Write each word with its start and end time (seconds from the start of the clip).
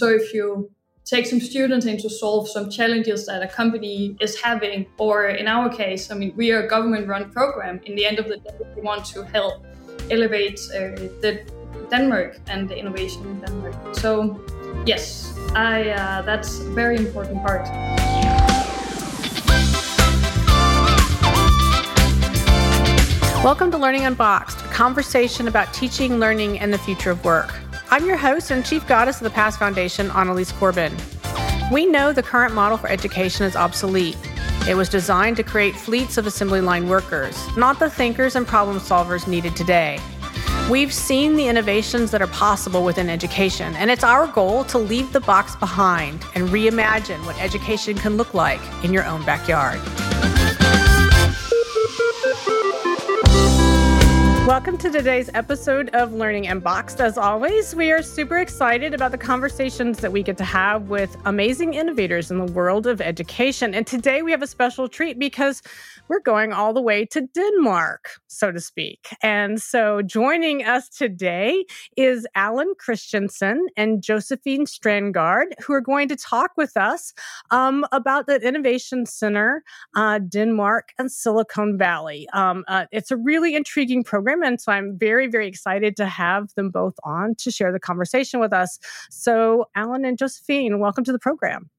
so 0.00 0.08
if 0.08 0.32
you 0.32 0.70
take 1.04 1.26
some 1.26 1.40
students 1.40 1.84
in 1.84 1.98
to 1.98 2.08
solve 2.08 2.48
some 2.48 2.70
challenges 2.70 3.26
that 3.26 3.42
a 3.42 3.46
company 3.46 4.16
is 4.18 4.40
having, 4.40 4.86
or 4.96 5.26
in 5.26 5.46
our 5.46 5.68
case, 5.68 6.10
I 6.10 6.14
mean, 6.14 6.32
we 6.36 6.52
are 6.52 6.62
a 6.62 6.66
government 6.66 7.06
run 7.06 7.30
program. 7.30 7.80
In 7.84 7.96
the 7.96 8.06
end 8.06 8.18
of 8.18 8.26
the 8.26 8.38
day, 8.38 8.56
we 8.74 8.80
want 8.80 9.04
to 9.12 9.22
help 9.24 9.62
elevate 10.10 10.58
uh, 10.70 10.96
the 11.20 11.44
Denmark 11.90 12.38
and 12.46 12.66
the 12.66 12.78
innovation 12.78 13.26
in 13.26 13.40
Denmark. 13.40 13.94
So, 13.94 14.42
yes, 14.86 15.34
I 15.54 15.90
uh, 15.90 16.22
that's 16.22 16.60
a 16.60 16.70
very 16.70 16.96
important 16.96 17.42
part. 17.44 17.68
Welcome 23.44 23.70
to 23.72 23.76
Learning 23.76 24.06
Unboxed, 24.06 24.62
a 24.64 24.68
conversation 24.68 25.46
about 25.46 25.74
teaching, 25.74 26.18
learning, 26.18 26.58
and 26.58 26.72
the 26.72 26.78
future 26.78 27.10
of 27.10 27.22
work. 27.22 27.52
I'm 27.92 28.06
your 28.06 28.16
host 28.16 28.52
and 28.52 28.64
chief 28.64 28.86
goddess 28.86 29.16
of 29.16 29.24
the 29.24 29.30
Past 29.30 29.58
Foundation, 29.58 30.12
Annalies 30.12 30.52
Corbin. 30.52 30.96
We 31.72 31.86
know 31.86 32.12
the 32.12 32.22
current 32.22 32.54
model 32.54 32.78
for 32.78 32.88
education 32.88 33.44
is 33.44 33.56
obsolete. 33.56 34.16
It 34.68 34.76
was 34.76 34.88
designed 34.88 35.36
to 35.38 35.42
create 35.42 35.74
fleets 35.74 36.16
of 36.16 36.24
assembly 36.24 36.60
line 36.60 36.88
workers, 36.88 37.36
not 37.56 37.80
the 37.80 37.90
thinkers 37.90 38.36
and 38.36 38.46
problem 38.46 38.78
solvers 38.78 39.26
needed 39.26 39.56
today. 39.56 39.98
We've 40.70 40.94
seen 40.94 41.34
the 41.34 41.48
innovations 41.48 42.12
that 42.12 42.22
are 42.22 42.28
possible 42.28 42.84
within 42.84 43.10
education, 43.10 43.74
and 43.74 43.90
it's 43.90 44.04
our 44.04 44.28
goal 44.28 44.62
to 44.66 44.78
leave 44.78 45.12
the 45.12 45.18
box 45.18 45.56
behind 45.56 46.24
and 46.36 46.48
reimagine 46.48 47.26
what 47.26 47.36
education 47.42 47.96
can 47.96 48.16
look 48.16 48.34
like 48.34 48.60
in 48.84 48.92
your 48.92 49.04
own 49.04 49.24
backyard. 49.24 49.80
Welcome 54.50 54.78
to 54.78 54.90
today's 54.90 55.30
episode 55.32 55.90
of 55.90 56.12
Learning 56.12 56.48
Unboxed. 56.48 57.00
As 57.00 57.16
always, 57.16 57.72
we 57.72 57.92
are 57.92 58.02
super 58.02 58.38
excited 58.38 58.94
about 58.94 59.12
the 59.12 59.16
conversations 59.16 59.98
that 59.98 60.10
we 60.10 60.24
get 60.24 60.36
to 60.38 60.44
have 60.44 60.88
with 60.88 61.16
amazing 61.24 61.74
innovators 61.74 62.32
in 62.32 62.38
the 62.44 62.52
world 62.52 62.88
of 62.88 63.00
education. 63.00 63.74
And 63.74 63.86
today 63.86 64.22
we 64.22 64.32
have 64.32 64.42
a 64.42 64.48
special 64.48 64.88
treat 64.88 65.20
because 65.20 65.62
we're 66.08 66.18
going 66.18 66.52
all 66.52 66.74
the 66.74 66.82
way 66.82 67.06
to 67.06 67.28
Denmark, 67.28 68.08
so 68.26 68.50
to 68.50 68.58
speak. 68.58 69.06
And 69.22 69.62
so 69.62 70.02
joining 70.02 70.64
us 70.64 70.88
today 70.88 71.64
is 71.96 72.26
Allan 72.34 72.72
Kristensen 72.84 73.60
and 73.76 74.02
Josefine 74.02 74.64
Strandgaard, 74.66 75.52
who 75.64 75.74
are 75.74 75.80
going 75.80 76.08
to 76.08 76.16
talk 76.16 76.50
with 76.56 76.76
us 76.76 77.14
um, 77.52 77.86
about 77.92 78.26
the 78.26 78.40
Innovation 78.40 79.06
Center, 79.06 79.62
uh, 79.94 80.18
Denmark 80.18 80.88
and 80.98 81.12
Silicon 81.12 81.78
Valley. 81.78 82.28
Um, 82.32 82.64
uh, 82.66 82.86
it's 82.90 83.12
a 83.12 83.16
really 83.16 83.54
intriguing 83.54 84.02
program. 84.02 84.39
And 84.42 84.60
so 84.60 84.72
I'm 84.72 84.98
very, 84.98 85.26
very 85.26 85.46
excited 85.46 85.96
to 85.96 86.06
have 86.06 86.54
them 86.54 86.70
both 86.70 86.94
on 87.04 87.34
to 87.36 87.50
share 87.50 87.72
the 87.72 87.80
conversation 87.80 88.40
with 88.40 88.52
us. 88.52 88.78
So, 89.10 89.66
Allan 89.74 90.04
and 90.04 90.18
Josefine, 90.18 90.78
welcome 90.78 91.04
to 91.04 91.12
the 91.12 91.18
program. 91.18 91.70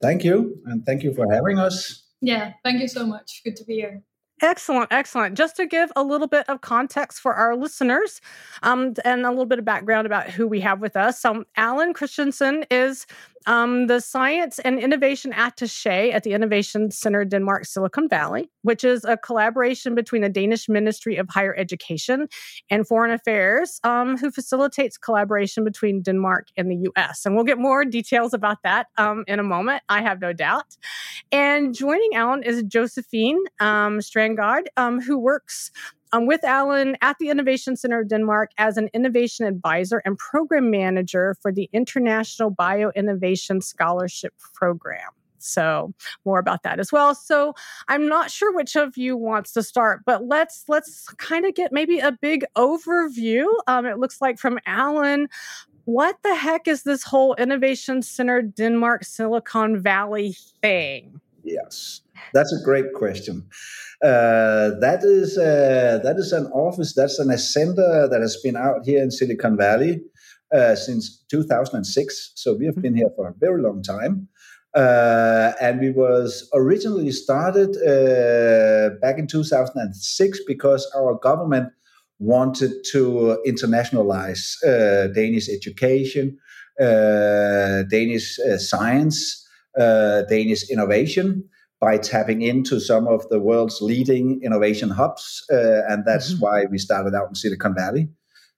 Thank 0.00 0.24
you. 0.24 0.58
And 0.66 0.84
thank 0.86 1.02
you 1.02 1.12
for 1.12 1.30
having 1.32 1.58
us. 1.58 2.06
Yeah, 2.20 2.52
thank 2.64 2.80
you 2.80 2.88
so 2.88 3.06
much. 3.06 3.42
Good 3.44 3.56
to 3.56 3.64
be 3.64 3.74
here. 3.74 4.02
Excellent, 4.42 4.90
excellent. 4.90 5.36
Just 5.36 5.56
to 5.56 5.66
give 5.66 5.92
a 5.96 6.02
little 6.02 6.26
bit 6.26 6.48
of 6.48 6.62
context 6.62 7.20
for 7.20 7.34
our 7.34 7.54
listeners 7.54 8.22
um, 8.62 8.94
and 9.04 9.26
a 9.26 9.28
little 9.28 9.44
bit 9.44 9.58
of 9.58 9.66
background 9.66 10.06
about 10.06 10.30
who 10.30 10.48
we 10.48 10.60
have 10.60 10.80
with 10.80 10.96
us. 10.96 11.22
Um, 11.26 11.44
Allan 11.56 11.92
Kristensen 11.92 12.64
is 12.70 13.06
um, 13.46 13.86
the 13.86 14.00
Science 14.00 14.58
and 14.58 14.78
Innovation 14.78 15.32
Attaché 15.32 16.12
at 16.12 16.22
the 16.22 16.32
Innovation 16.32 16.90
Center 16.90 17.24
Denmark 17.24 17.64
Silicon 17.64 18.08
Valley, 18.08 18.50
which 18.62 18.84
is 18.84 19.04
a 19.04 19.16
collaboration 19.16 19.94
between 19.94 20.22
the 20.22 20.28
Danish 20.28 20.68
Ministry 20.68 21.16
of 21.16 21.28
Higher 21.30 21.54
Education 21.56 22.28
and 22.70 22.86
Foreign 22.86 23.10
Affairs, 23.10 23.80
um, 23.84 24.18
who 24.18 24.30
facilitates 24.30 24.98
collaboration 24.98 25.64
between 25.64 26.02
Denmark 26.02 26.48
and 26.56 26.70
the 26.70 26.90
US. 26.96 27.24
And 27.24 27.34
we'll 27.34 27.44
get 27.44 27.58
more 27.58 27.84
details 27.84 28.34
about 28.34 28.58
that 28.62 28.88
um, 28.98 29.24
in 29.26 29.38
a 29.38 29.44
moment, 29.44 29.82
I 29.88 30.02
have 30.02 30.20
no 30.20 30.32
doubt. 30.32 30.76
And 31.32 31.74
joining 31.74 32.14
Allan 32.14 32.42
is 32.42 32.62
Josefine 32.64 33.38
um, 33.60 34.00
Strandgaard, 34.00 34.64
um, 34.76 35.00
who 35.00 35.18
works 35.18 35.70
I'm 36.12 36.26
with 36.26 36.44
Allan 36.44 36.96
at 37.02 37.18
the 37.18 37.28
Innovation 37.28 37.76
Center 37.76 38.00
of 38.00 38.08
Denmark 38.08 38.50
as 38.58 38.76
an 38.76 38.88
innovation 38.92 39.46
advisor 39.46 40.02
and 40.04 40.18
program 40.18 40.70
manager 40.70 41.36
for 41.40 41.52
the 41.52 41.70
International 41.72 42.50
Bio 42.50 42.90
Innovation 42.96 43.60
Scholarship 43.60 44.34
Program. 44.54 45.10
So 45.38 45.94
more 46.24 46.38
about 46.38 46.62
that 46.64 46.80
as 46.80 46.92
well. 46.92 47.14
So 47.14 47.54
I'm 47.88 48.06
not 48.06 48.30
sure 48.30 48.54
which 48.54 48.76
of 48.76 48.96
you 48.96 49.16
wants 49.16 49.52
to 49.52 49.62
start, 49.62 50.02
but 50.04 50.26
let's 50.26 50.64
let's 50.68 51.08
kind 51.14 51.46
of 51.46 51.54
get 51.54 51.72
maybe 51.72 51.98
a 51.98 52.12
big 52.12 52.44
overview. 52.56 53.46
Um, 53.66 53.86
it 53.86 53.98
looks 53.98 54.20
like 54.20 54.38
from 54.38 54.58
Allan. 54.66 55.28
What 55.86 56.16
the 56.22 56.34
heck 56.34 56.68
is 56.68 56.82
this 56.82 57.02
whole 57.02 57.34
Innovation 57.36 58.02
Center 58.02 58.42
Denmark 58.42 59.04
Silicon 59.04 59.80
Valley 59.80 60.36
thing? 60.60 61.20
Yes, 61.42 62.02
that's 62.32 62.52
a 62.52 62.64
great 62.64 62.92
question. 62.94 63.46
Uh, 64.02 64.72
that 64.80 65.00
is 65.02 65.36
uh, 65.36 66.00
that 66.02 66.16
is 66.16 66.32
an 66.32 66.46
office. 66.46 66.94
That's 66.94 67.18
an 67.18 67.36
center 67.36 68.08
that 68.08 68.20
has 68.20 68.36
been 68.42 68.56
out 68.56 68.86
here 68.86 69.02
in 69.02 69.10
Silicon 69.10 69.58
Valley 69.58 70.00
uh, 70.52 70.74
since 70.74 71.22
2006. 71.30 72.32
So 72.34 72.54
we 72.54 72.64
have 72.64 72.80
been 72.80 72.96
here 72.96 73.10
for 73.14 73.28
a 73.28 73.34
very 73.38 73.60
long 73.60 73.82
time. 73.82 74.28
Uh, 74.74 75.52
and 75.60 75.80
we 75.80 75.90
was 75.90 76.48
originally 76.54 77.10
started 77.10 77.76
uh, 77.76 78.94
back 79.00 79.18
in 79.18 79.26
2006 79.26 80.40
because 80.46 80.90
our 80.96 81.14
government 81.14 81.72
wanted 82.20 82.72
to 82.92 83.42
internationalize 83.46 84.54
uh, 84.64 85.08
Danish 85.08 85.48
education, 85.48 86.38
Danish 86.78 88.38
science, 88.58 89.46
Danish 89.76 90.70
innovation 90.70 91.48
by 91.80 91.96
tapping 91.96 92.42
into 92.42 92.78
some 92.78 93.08
of 93.08 93.26
the 93.30 93.40
world's 93.40 93.80
leading 93.80 94.40
innovation 94.42 94.90
hubs. 94.90 95.44
Uh, 95.50 95.82
and 95.88 96.04
that's 96.04 96.34
mm-hmm. 96.34 96.42
why 96.42 96.64
we 96.70 96.78
started 96.78 97.14
out 97.14 97.28
in 97.28 97.34
Silicon 97.34 97.74
Valley. 97.74 98.08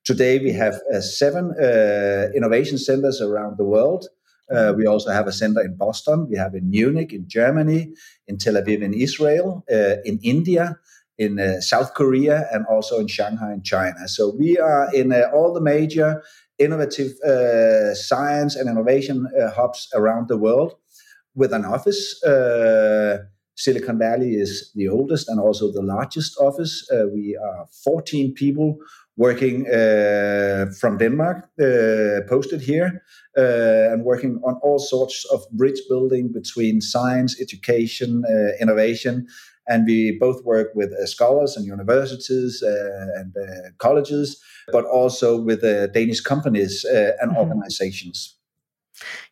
Today, 0.05 0.41
we 0.41 0.53
have 0.53 0.81
uh, 0.93 1.01
seven 1.01 1.55
uh, 1.63 2.29
innovation 2.35 2.79
centers 2.79 3.21
around 3.21 3.59
the 3.59 3.65
world. 3.65 4.09
Uh, 4.51 4.57
mm-hmm. 4.57 4.79
we 4.79 4.87
also 4.87 5.13
have 5.13 5.29
a 5.29 5.33
center 5.33 5.61
in 5.61 5.77
Boston. 5.77 6.27
We 6.29 6.37
have 6.37 6.55
in 6.55 6.69
Munich, 6.69 7.13
in 7.13 7.29
Germany, 7.29 7.93
in 8.27 8.39
Tel 8.39 8.55
Aviv, 8.55 8.83
in 8.83 8.93
Israel, 8.93 9.65
uh, 9.73 9.97
in 10.05 10.19
India, 10.25 10.77
in 11.17 11.39
uh, 11.39 11.61
South 11.61 11.95
Korea, 11.95 12.49
and 12.53 12.67
also 12.67 12.99
in 12.99 13.07
Shanghai, 13.07 13.53
in 13.53 13.63
China. 13.63 14.09
So 14.09 14.35
we 14.37 14.59
are 14.59 14.93
in 14.93 15.13
all 15.33 15.55
the 15.55 15.61
major 15.61 16.25
innovative 16.59 17.13
science 17.97 18.57
and 18.57 18.69
innovation 18.69 19.29
hubs 19.55 19.89
around 19.95 20.29
the 20.29 20.37
world 20.37 20.75
with 21.35 21.53
an 21.53 21.65
office. 21.65 22.23
Uh, 22.23 23.19
Silicon 23.55 23.99
Valley 23.99 24.35
is 24.35 24.73
the 24.75 24.89
oldest 24.89 25.29
and 25.29 25.39
also 25.39 25.71
the 25.71 25.83
largest 25.83 26.37
office. 26.41 26.89
Uh, 26.91 27.07
we 27.13 27.37
are 27.37 27.67
14 27.85 28.33
people 28.35 28.79
working 29.17 29.67
uh, 29.69 30.67
from 30.81 30.97
Denmark, 30.97 31.49
uh, 31.61 32.27
posted 32.29 32.63
here, 32.63 33.03
uh, 33.37 33.93
and 33.93 34.05
working 34.05 34.41
on 34.43 34.55
all 34.63 34.79
sorts 34.79 35.27
of 35.31 35.43
bridge 35.53 35.81
building 35.89 36.33
between 36.33 36.81
science, 36.81 37.41
education, 37.41 38.25
uh, 38.27 38.57
innovation. 38.61 39.27
And 39.69 39.87
we 39.87 40.17
both 40.19 40.43
work 40.45 40.69
with 40.75 40.91
scholars 41.07 41.57
and 41.57 41.65
universities 41.65 42.63
and 42.63 43.33
colleges, 43.79 44.41
but 44.73 44.85
also 44.87 45.41
with 45.41 45.61
Danish 45.93 46.21
companies 46.21 46.85
and 46.85 47.31
mm-hmm. 47.31 47.37
organizations. 47.37 48.37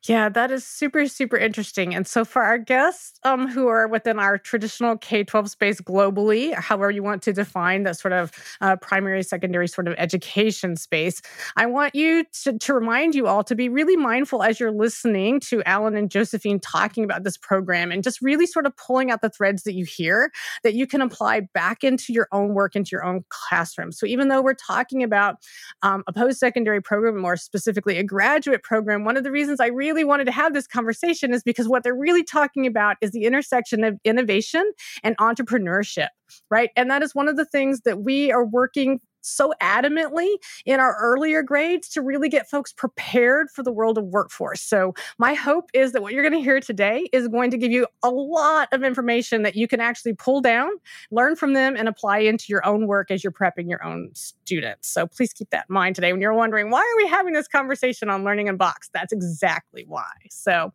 Yeah, 0.09 0.31
that 0.31 0.51
is 0.51 0.65
super, 0.65 1.07
super 1.09 1.37
interesting. 1.37 1.95
And 1.95 2.07
so, 2.07 2.25
for 2.25 2.43
our 2.43 2.57
guests 2.57 3.21
um, 3.25 3.47
who 3.47 3.69
are 3.69 3.87
within 3.87 4.19
our 4.19 4.39
traditional 4.39 4.97
K 4.97 5.25
12 5.25 5.51
space 5.51 5.81
globally, 5.83 6.55
however 6.55 6.91
you 6.91 7.03
want 7.03 7.23
to 7.25 7.35
define 7.35 7.83
that 7.83 7.99
sort 7.99 8.13
of 8.13 8.33
uh, 8.63 8.77
primary, 8.77 9.23
secondary 9.23 9.69
sort 9.69 9.89
of 9.89 9.95
education 9.99 10.77
space, 10.77 11.21
I 11.57 11.67
want 11.67 11.95
you 11.95 12.25
to, 12.45 12.59
to 12.59 12.73
remind 12.73 13.15
you 13.15 13.27
all 13.27 13.45
to 13.45 13.55
be 13.55 13.69
really 13.69 13.97
mindful 13.97 14.43
as 14.43 14.59
you're 14.59 14.73
listening 14.73 15.39
to 15.41 15.63
Allan 15.65 15.95
and 15.97 16.11
Josefine 16.11 16.61
talking 16.61 17.05
about 17.05 17.25
this 17.25 17.37
program 17.37 17.93
and 17.93 18.03
just 18.03 18.23
really 18.23 18.47
sort 18.47 18.65
of 18.65 18.75
pulling 18.79 19.11
out 19.11 19.21
the 19.21 19.29
threads 19.29 19.65
that 19.65 19.75
you 19.75 19.85
hear 19.85 20.33
that 20.63 20.73
you 20.73 20.87
can 20.87 21.03
apply 21.03 21.41
back 21.53 21.85
into 21.85 22.15
your 22.15 22.27
own 22.33 22.55
work, 22.55 22.75
into 22.75 22.91
your 22.93 23.05
own 23.05 23.23
classroom. 23.29 23.93
So, 23.93 24.07
even 24.07 24.29
though 24.29 24.41
we're 24.41 24.55
talking 24.55 25.03
about 25.03 25.37
um, 25.83 26.05
a 26.07 26.13
post 26.15 26.41
secondary 26.41 26.81
program, 26.81 27.19
more 27.19 27.37
specifically 27.37 27.99
a 27.99 28.03
graduate 28.03 28.63
program, 28.63 29.05
one 29.05 29.19
of 29.19 29.25
the 29.25 29.31
reasons 29.31 29.61
I 29.61 29.67
really 29.67 29.90
really 29.91 30.05
wanted 30.05 30.25
to 30.25 30.33
have 30.33 30.55
this 30.55 30.67
conversation 30.67 31.35
is 31.35 31.43
because 31.43 31.69
what 31.69 31.83
they're 31.83 31.95
really 31.95 32.23
talking 32.23 32.67
about 32.67 32.97
is 33.01 33.11
the 33.11 33.25
intersection 33.25 33.83
of 33.83 33.99
innovation 34.05 34.71
and 35.03 35.17
entrepreneurship, 35.19 36.09
right? 36.49 36.71
And 36.77 36.89
that 36.91 37.03
is 37.03 37.13
one 37.15 37.27
of 37.27 37.37
the 37.37 37.45
things 37.45 37.81
that 37.81 38.03
we 38.03 38.31
are 38.31 38.47
working 38.47 39.01
so 39.21 39.53
adamantly 39.63 40.29
in 40.65 40.81
our 40.81 40.97
earlier 41.01 41.43
grades 41.43 41.89
to 41.91 42.03
really 42.03 42.29
get 42.29 42.49
folks 42.49 42.73
prepared 42.73 43.51
for 43.51 43.63
the 43.63 43.73
world 43.73 43.99
of 43.99 44.05
workforce. 44.05 44.61
So, 44.61 44.95
my 45.19 45.35
hope 45.35 45.71
is 45.75 45.93
that 45.93 46.03
what 46.03 46.13
you're 46.13 46.23
going 46.23 46.35
to 46.35 46.45
hear 46.45 46.61
today 46.61 47.09
is 47.13 47.29
going 47.29 47.51
to 47.51 47.59
give 47.59 47.71
you 47.71 47.87
a 48.03 48.11
lot 48.11 48.69
of 48.73 48.83
information 48.83 49.43
that 49.43 49.57
you 49.57 49.69
can 49.69 49.81
actually 49.81 50.15
pull 50.15 50.41
down, 50.41 50.71
learn 51.11 51.37
from 51.37 51.53
them, 51.53 51.77
and 51.77 51.89
apply 51.89 52.19
into 52.19 52.47
your 52.49 52.65
own 52.67 52.87
work 52.87 53.11
as 53.11 53.23
you're 53.23 53.33
prepping 53.33 53.69
your 53.69 53.85
own 53.85 54.11
students. 54.15 54.89
So, 54.89 55.07
please 55.07 55.33
keep 55.33 55.51
that 55.51 55.67
in 55.69 55.75
mind 55.75 55.95
today 55.97 56.13
when 56.13 56.21
you're 56.21 56.35
wondering, 56.35 56.71
why 56.71 56.81
are 56.81 56.97
we 56.97 57.09
having 57.09 57.33
this 57.33 57.49
conversation 57.49 58.09
on 58.09 58.25
Learning 58.25 58.49
in 58.49 58.57
Box? 58.57 58.91
That's 58.93 59.13
exactly 59.13 59.85
why. 59.87 60.11
So, 60.31 60.73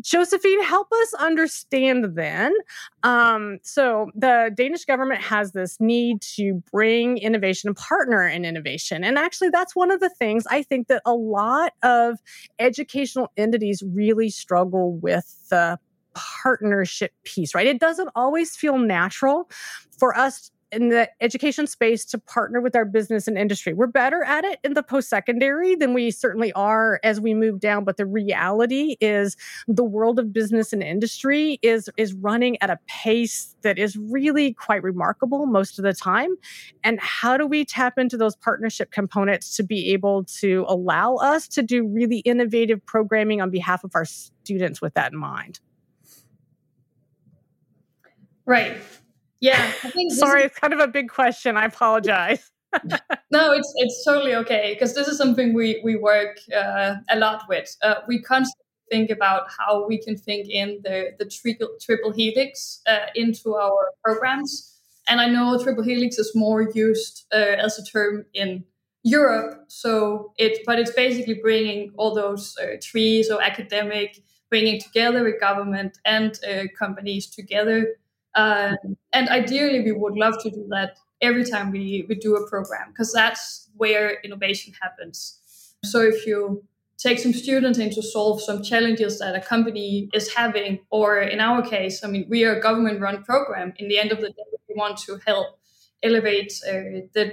Josefine, 0.00 0.62
help 0.62 0.88
us 0.92 1.14
understand 1.14 2.16
then. 2.16 2.54
Um, 3.02 3.58
so, 3.62 4.10
the 4.14 4.50
Danish 4.54 4.84
government 4.84 5.20
has 5.22 5.52
this 5.52 5.80
need 5.80 6.20
to 6.36 6.62
bring 6.70 7.18
innovation 7.18 7.61
and 7.64 7.76
partner 7.76 8.26
in 8.26 8.44
innovation. 8.44 9.04
And 9.04 9.18
actually, 9.18 9.50
that's 9.50 9.74
one 9.76 9.90
of 9.90 10.00
the 10.00 10.10
things 10.10 10.44
I 10.50 10.62
think 10.62 10.88
that 10.88 11.02
a 11.04 11.14
lot 11.14 11.72
of 11.82 12.18
educational 12.58 13.30
entities 13.36 13.82
really 13.94 14.30
struggle 14.30 14.94
with 14.96 15.48
the 15.50 15.78
partnership 16.14 17.12
piece, 17.24 17.54
right? 17.54 17.66
It 17.66 17.80
doesn't 17.80 18.10
always 18.14 18.56
feel 18.56 18.78
natural 18.78 19.50
for 19.98 20.16
us 20.16 20.50
in 20.72 20.88
the 20.88 21.08
education 21.20 21.66
space 21.66 22.04
to 22.06 22.18
partner 22.18 22.60
with 22.60 22.74
our 22.74 22.86
business 22.86 23.28
and 23.28 23.36
industry. 23.36 23.74
We're 23.74 23.86
better 23.86 24.24
at 24.24 24.44
it 24.44 24.58
in 24.64 24.72
the 24.72 24.82
post 24.82 25.10
secondary 25.10 25.74
than 25.74 25.92
we 25.92 26.10
certainly 26.10 26.50
are 26.54 26.98
as 27.04 27.20
we 27.20 27.34
move 27.34 27.60
down. 27.60 27.84
But 27.84 27.98
the 27.98 28.06
reality 28.06 28.96
is 29.00 29.36
the 29.68 29.84
world 29.84 30.18
of 30.18 30.32
business 30.32 30.72
and 30.72 30.82
industry 30.82 31.58
is, 31.60 31.90
is 31.98 32.14
running 32.14 32.56
at 32.62 32.70
a 32.70 32.78
pace 32.86 33.54
that 33.62 33.78
is 33.78 33.96
really 33.96 34.54
quite 34.54 34.82
remarkable 34.82 35.44
most 35.44 35.78
of 35.78 35.84
the 35.84 35.92
time. 35.92 36.30
And 36.82 36.98
how 37.00 37.36
do 37.36 37.46
we 37.46 37.66
tap 37.66 37.98
into 37.98 38.16
those 38.16 38.34
partnership 38.34 38.90
components 38.90 39.54
to 39.56 39.62
be 39.62 39.92
able 39.92 40.24
to 40.40 40.64
allow 40.66 41.16
us 41.16 41.46
to 41.48 41.62
do 41.62 41.86
really 41.86 42.18
innovative 42.20 42.84
programming 42.86 43.42
on 43.42 43.50
behalf 43.50 43.84
of 43.84 43.92
our 43.94 44.06
students 44.06 44.80
with 44.80 44.94
that 44.94 45.12
in 45.12 45.18
mind? 45.18 45.60
Right. 48.46 48.76
Yeah. 49.42 49.72
Sorry, 50.08 50.40
is- 50.40 50.46
it's 50.46 50.58
kind 50.58 50.72
of 50.72 50.80
a 50.80 50.88
big 50.88 51.10
question. 51.10 51.58
I 51.58 51.66
apologize. 51.66 52.50
no, 53.30 53.52
it's 53.52 53.70
it's 53.76 54.02
totally 54.02 54.34
okay 54.34 54.72
because 54.72 54.94
this 54.94 55.06
is 55.06 55.18
something 55.18 55.52
we 55.52 55.82
we 55.84 55.96
work 55.96 56.38
uh, 56.56 56.94
a 57.10 57.16
lot 57.16 57.42
with. 57.46 57.76
Uh, 57.82 57.96
we 58.08 58.22
constantly 58.22 58.64
think 58.90 59.10
about 59.10 59.42
how 59.58 59.86
we 59.86 59.98
can 59.98 60.16
think 60.16 60.48
in 60.48 60.80
the 60.82 61.10
the 61.18 61.26
triple 61.26 61.68
triple 61.82 62.12
helix 62.12 62.80
uh, 62.86 63.06
into 63.14 63.54
our 63.56 63.90
programs. 64.02 64.80
And 65.06 65.20
I 65.20 65.28
know 65.28 65.62
triple 65.62 65.84
helix 65.84 66.18
is 66.18 66.32
more 66.34 66.70
used 66.74 67.26
uh, 67.34 67.56
as 67.66 67.78
a 67.78 67.84
term 67.84 68.24
in 68.32 68.64
Europe. 69.02 69.64
So 69.68 70.32
it, 70.38 70.60
but 70.64 70.78
it's 70.78 70.92
basically 70.92 71.34
bringing 71.34 71.92
all 71.98 72.14
those 72.14 72.56
uh, 72.56 72.76
trees 72.80 73.28
or 73.28 73.42
academic, 73.42 74.22
bringing 74.48 74.80
together 74.80 75.24
with 75.24 75.40
government 75.40 75.98
and 76.06 76.38
uh, 76.48 76.68
companies 76.78 77.26
together 77.26 77.96
uh, 78.34 78.76
and 79.12 79.28
ideally, 79.28 79.80
we 79.80 79.92
would 79.92 80.16
love 80.16 80.34
to 80.42 80.50
do 80.50 80.66
that 80.70 80.96
every 81.20 81.44
time 81.44 81.70
we, 81.70 82.04
we 82.08 82.14
do 82.14 82.36
a 82.36 82.48
program 82.48 82.88
because 82.88 83.12
that's 83.12 83.68
where 83.76 84.20
innovation 84.24 84.74
happens. 84.82 85.38
So 85.84 86.00
if 86.00 86.26
you 86.26 86.64
take 86.98 87.18
some 87.18 87.32
students 87.32 87.78
in 87.78 87.90
to 87.90 88.02
solve 88.02 88.40
some 88.40 88.62
challenges 88.62 89.18
that 89.18 89.34
a 89.34 89.40
company 89.40 90.08
is 90.14 90.32
having, 90.34 90.80
or 90.90 91.20
in 91.20 91.40
our 91.40 91.62
case, 91.62 92.04
I 92.04 92.08
mean, 92.08 92.26
we 92.28 92.44
are 92.44 92.56
a 92.56 92.60
government 92.60 93.00
run 93.00 93.22
program. 93.24 93.72
In 93.76 93.88
the 93.88 93.98
end 93.98 94.12
of 94.12 94.20
the 94.20 94.28
day, 94.28 94.44
we 94.68 94.74
want 94.76 94.98
to 94.98 95.18
help 95.26 95.58
elevate 96.02 96.52
uh, 96.68 97.06
the 97.14 97.32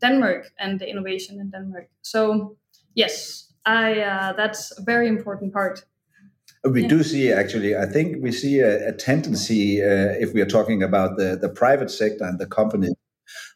Denmark 0.00 0.52
and 0.58 0.78
the 0.78 0.88
innovation 0.88 1.40
in 1.40 1.50
Denmark. 1.50 1.88
So 2.02 2.56
yes, 2.94 3.52
I 3.64 4.00
uh, 4.00 4.32
that's 4.34 4.78
a 4.78 4.82
very 4.82 5.08
important 5.08 5.52
part. 5.52 5.84
We 6.64 6.82
yeah. 6.82 6.88
do 6.88 7.02
see 7.02 7.32
actually, 7.32 7.74
I 7.74 7.86
think 7.86 8.22
we 8.22 8.32
see 8.32 8.60
a, 8.60 8.90
a 8.90 8.92
tendency, 8.92 9.82
uh, 9.82 10.14
if 10.18 10.34
we 10.34 10.42
are 10.42 10.46
talking 10.46 10.82
about 10.82 11.16
the, 11.16 11.38
the 11.40 11.48
private 11.48 11.90
sector 11.90 12.24
and 12.24 12.38
the 12.38 12.46
companies, 12.46 12.94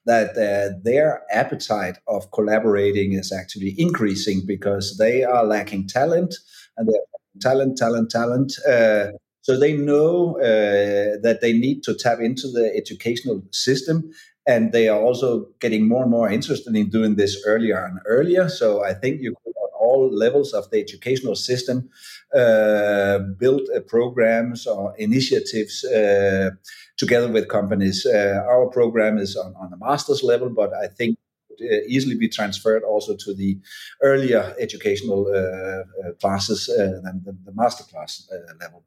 that 0.07 0.31
uh, 0.37 0.79
their 0.83 1.23
appetite 1.31 1.99
of 2.09 2.31
collaborating 2.31 3.13
is 3.13 3.33
actually 3.33 3.75
increasing 3.79 4.43
because 4.47 4.97
they 4.99 5.25
are 5.25 5.45
lacking 5.45 5.89
talent 5.89 6.35
and 6.77 6.89
they're 6.89 7.01
talent, 7.41 7.77
talent, 7.77 8.11
talent. 8.11 8.53
Uh, 8.67 9.09
so 9.43 9.59
they 9.59 9.77
know 9.77 10.39
uh, 10.39 11.21
that 11.23 11.39
they 11.43 11.53
need 11.53 11.83
to 11.83 11.95
tap 11.95 12.21
into 12.21 12.49
the 12.49 12.73
educational 12.75 13.43
system 13.51 14.11
and 14.47 14.73
they 14.73 14.89
are 14.89 15.01
also 15.01 15.47
getting 15.61 15.89
more 15.89 16.03
and 16.03 16.11
more 16.11 16.31
interested 16.31 16.75
in 16.75 16.91
doing 16.91 17.17
this 17.17 17.43
earlier 17.47 17.83
and 17.85 17.99
earlier. 18.07 18.49
So 18.49 18.85
I 18.85 18.95
think 18.95 19.21
you 19.21 19.35
could 19.45 19.55
all 19.95 20.11
levels 20.25 20.53
of 20.53 20.71
the 20.71 20.79
educational 20.81 21.37
system 21.37 21.89
uh, 22.35 23.19
build 23.39 23.63
uh, 23.71 23.81
programs 23.81 24.67
or 24.67 24.95
initiatives 24.99 25.85
uh, 25.85 26.51
together 26.97 27.29
with 27.29 27.49
companies. 27.49 28.07
Uh, 28.07 28.43
our 28.53 28.67
program 28.67 29.19
is 29.19 29.37
on, 29.37 29.55
on 29.63 29.73
a 29.73 29.77
master's 29.77 30.23
level, 30.23 30.51
but 30.51 30.71
I 30.75 30.89
think 30.89 31.17
uh, 31.61 31.95
easily 31.95 32.17
be 32.17 32.29
transferred 32.29 32.83
also 32.83 33.17
to 33.17 33.35
the 33.35 33.59
earlier 34.03 34.55
educational 34.59 35.21
uh, 35.29 36.13
classes 36.21 36.67
than 36.67 37.23
the, 37.25 37.37
the 37.45 37.53
master 37.55 37.85
class 37.85 38.29
level. 38.61 38.85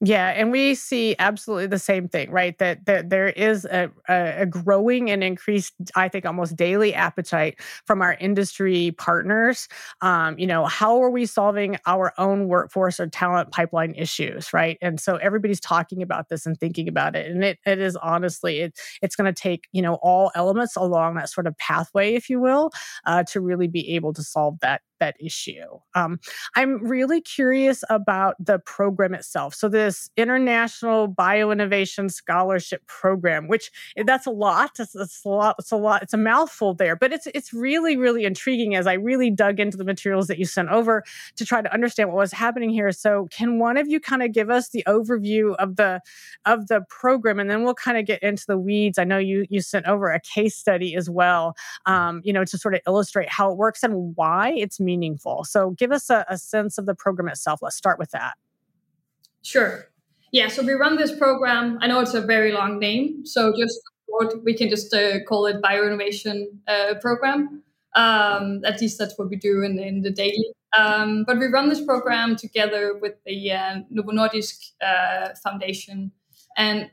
Yeah, 0.00 0.28
and 0.28 0.52
we 0.52 0.76
see 0.76 1.16
absolutely 1.18 1.66
the 1.66 1.78
same 1.80 2.08
thing, 2.08 2.30
right? 2.30 2.56
That 2.58 2.86
that 2.86 3.10
there 3.10 3.30
is 3.30 3.64
a, 3.64 3.90
a 4.08 4.46
growing 4.46 5.10
and 5.10 5.24
increased, 5.24 5.74
I 5.96 6.08
think, 6.08 6.24
almost 6.24 6.54
daily 6.54 6.94
appetite 6.94 7.60
from 7.84 8.00
our 8.00 8.14
industry 8.20 8.92
partners. 8.96 9.66
Um, 10.00 10.38
you 10.38 10.46
know, 10.46 10.66
how 10.66 11.02
are 11.02 11.10
we 11.10 11.26
solving 11.26 11.78
our 11.84 12.12
own 12.16 12.46
workforce 12.46 13.00
or 13.00 13.08
talent 13.08 13.50
pipeline 13.50 13.92
issues, 13.96 14.52
right? 14.52 14.78
And 14.80 15.00
so 15.00 15.16
everybody's 15.16 15.58
talking 15.60 16.00
about 16.00 16.28
this 16.28 16.46
and 16.46 16.56
thinking 16.60 16.86
about 16.86 17.16
it, 17.16 17.28
and 17.28 17.42
it 17.42 17.58
it 17.66 17.80
is 17.80 17.96
honestly 17.96 18.60
it 18.60 18.78
it's 19.02 19.16
going 19.16 19.32
to 19.32 19.40
take 19.42 19.66
you 19.72 19.82
know 19.82 19.94
all 20.00 20.30
elements 20.36 20.76
along 20.76 21.16
that 21.16 21.28
sort 21.28 21.48
of 21.48 21.58
pathway, 21.58 22.14
if 22.14 22.30
you 22.30 22.38
will, 22.38 22.70
uh, 23.04 23.24
to 23.24 23.40
really 23.40 23.66
be 23.66 23.96
able 23.96 24.12
to 24.12 24.22
solve 24.22 24.60
that 24.60 24.80
that 25.00 25.16
issue. 25.20 25.78
Um, 25.94 26.20
I'm 26.54 26.84
really 26.84 27.20
curious 27.20 27.84
about 27.90 28.36
the 28.38 28.58
program 28.58 29.14
itself. 29.14 29.54
So 29.54 29.68
this 29.68 30.10
International 30.16 31.08
Bioinnovation 31.08 32.10
Scholarship 32.10 32.86
Program, 32.86 33.48
which 33.48 33.70
eh, 33.96 34.04
that's 34.06 34.26
a 34.26 34.30
lot. 34.30 34.78
It's, 34.78 34.94
it's, 34.94 35.24
a 35.24 35.28
lot. 35.28 35.56
It's 35.58 35.72
a 35.72 35.76
lot. 35.76 36.02
It's 36.02 36.14
a 36.14 36.18
mouthful 36.18 36.74
there, 36.74 36.96
but 36.96 37.12
it's 37.12 37.26
it's 37.34 37.52
really 37.52 37.96
really 37.96 38.24
intriguing 38.24 38.74
as 38.74 38.86
I 38.86 38.94
really 38.94 39.30
dug 39.30 39.60
into 39.60 39.76
the 39.76 39.84
materials 39.84 40.26
that 40.28 40.38
you 40.38 40.44
sent 40.44 40.68
over 40.68 41.04
to 41.36 41.44
try 41.44 41.62
to 41.62 41.72
understand 41.72 42.08
what 42.08 42.16
was 42.16 42.32
happening 42.32 42.70
here. 42.70 42.92
So 42.92 43.28
can 43.30 43.58
one 43.58 43.76
of 43.76 43.88
you 43.88 44.00
kind 44.00 44.22
of 44.22 44.32
give 44.32 44.50
us 44.50 44.70
the 44.70 44.84
overview 44.86 45.54
of 45.56 45.76
the 45.76 46.00
of 46.44 46.68
the 46.68 46.82
program, 46.88 47.38
and 47.38 47.50
then 47.50 47.64
we'll 47.64 47.74
kind 47.74 47.98
of 47.98 48.06
get 48.06 48.22
into 48.22 48.44
the 48.46 48.58
weeds. 48.58 48.98
I 48.98 49.04
know 49.04 49.18
you 49.18 49.46
you 49.48 49.60
sent 49.60 49.86
over 49.86 50.10
a 50.10 50.20
case 50.20 50.56
study 50.56 50.94
as 50.94 51.08
well, 51.08 51.54
um, 51.86 52.20
you 52.24 52.32
know, 52.32 52.44
to 52.44 52.58
sort 52.58 52.74
of 52.74 52.80
illustrate 52.86 53.28
how 53.28 53.50
it 53.50 53.56
works 53.56 53.82
and 53.82 54.16
why 54.16 54.52
it's 54.52 54.80
meaningful. 54.88 55.44
So 55.44 55.70
give 55.70 55.92
us 55.92 56.08
a, 56.08 56.24
a 56.28 56.38
sense 56.38 56.78
of 56.78 56.86
the 56.86 56.94
program 56.94 57.28
itself. 57.28 57.60
Let's 57.60 57.76
start 57.76 57.98
with 57.98 58.10
that. 58.12 58.34
Sure. 59.42 59.88
Yeah, 60.32 60.48
so 60.48 60.62
we 60.62 60.72
run 60.72 60.96
this 60.96 61.16
program. 61.16 61.78
I 61.80 61.86
know 61.86 62.00
it's 62.00 62.14
a 62.14 62.20
very 62.20 62.52
long 62.52 62.78
name, 62.78 63.24
so 63.24 63.52
just 63.56 63.78
we 64.42 64.54
can 64.54 64.68
just 64.68 64.92
uh, 64.94 65.22
call 65.28 65.46
it 65.46 65.62
Bioinnovation 65.62 66.46
uh, 66.66 66.94
Program. 67.00 67.62
Um, 67.94 68.62
at 68.64 68.80
least 68.80 68.98
that's 68.98 69.18
what 69.18 69.28
we 69.30 69.36
do 69.36 69.62
in, 69.62 69.78
in 69.78 70.02
the 70.02 70.10
daily. 70.10 70.52
Um, 70.76 71.24
but 71.26 71.38
we 71.38 71.46
run 71.46 71.68
this 71.68 71.82
program 71.84 72.36
together 72.36 72.98
with 73.00 73.14
the 73.24 73.52
uh, 73.52 73.80
Novo 73.90 74.12
Nordisk 74.12 74.72
uh, 74.82 75.30
Foundation. 75.42 76.12
And 76.56 76.90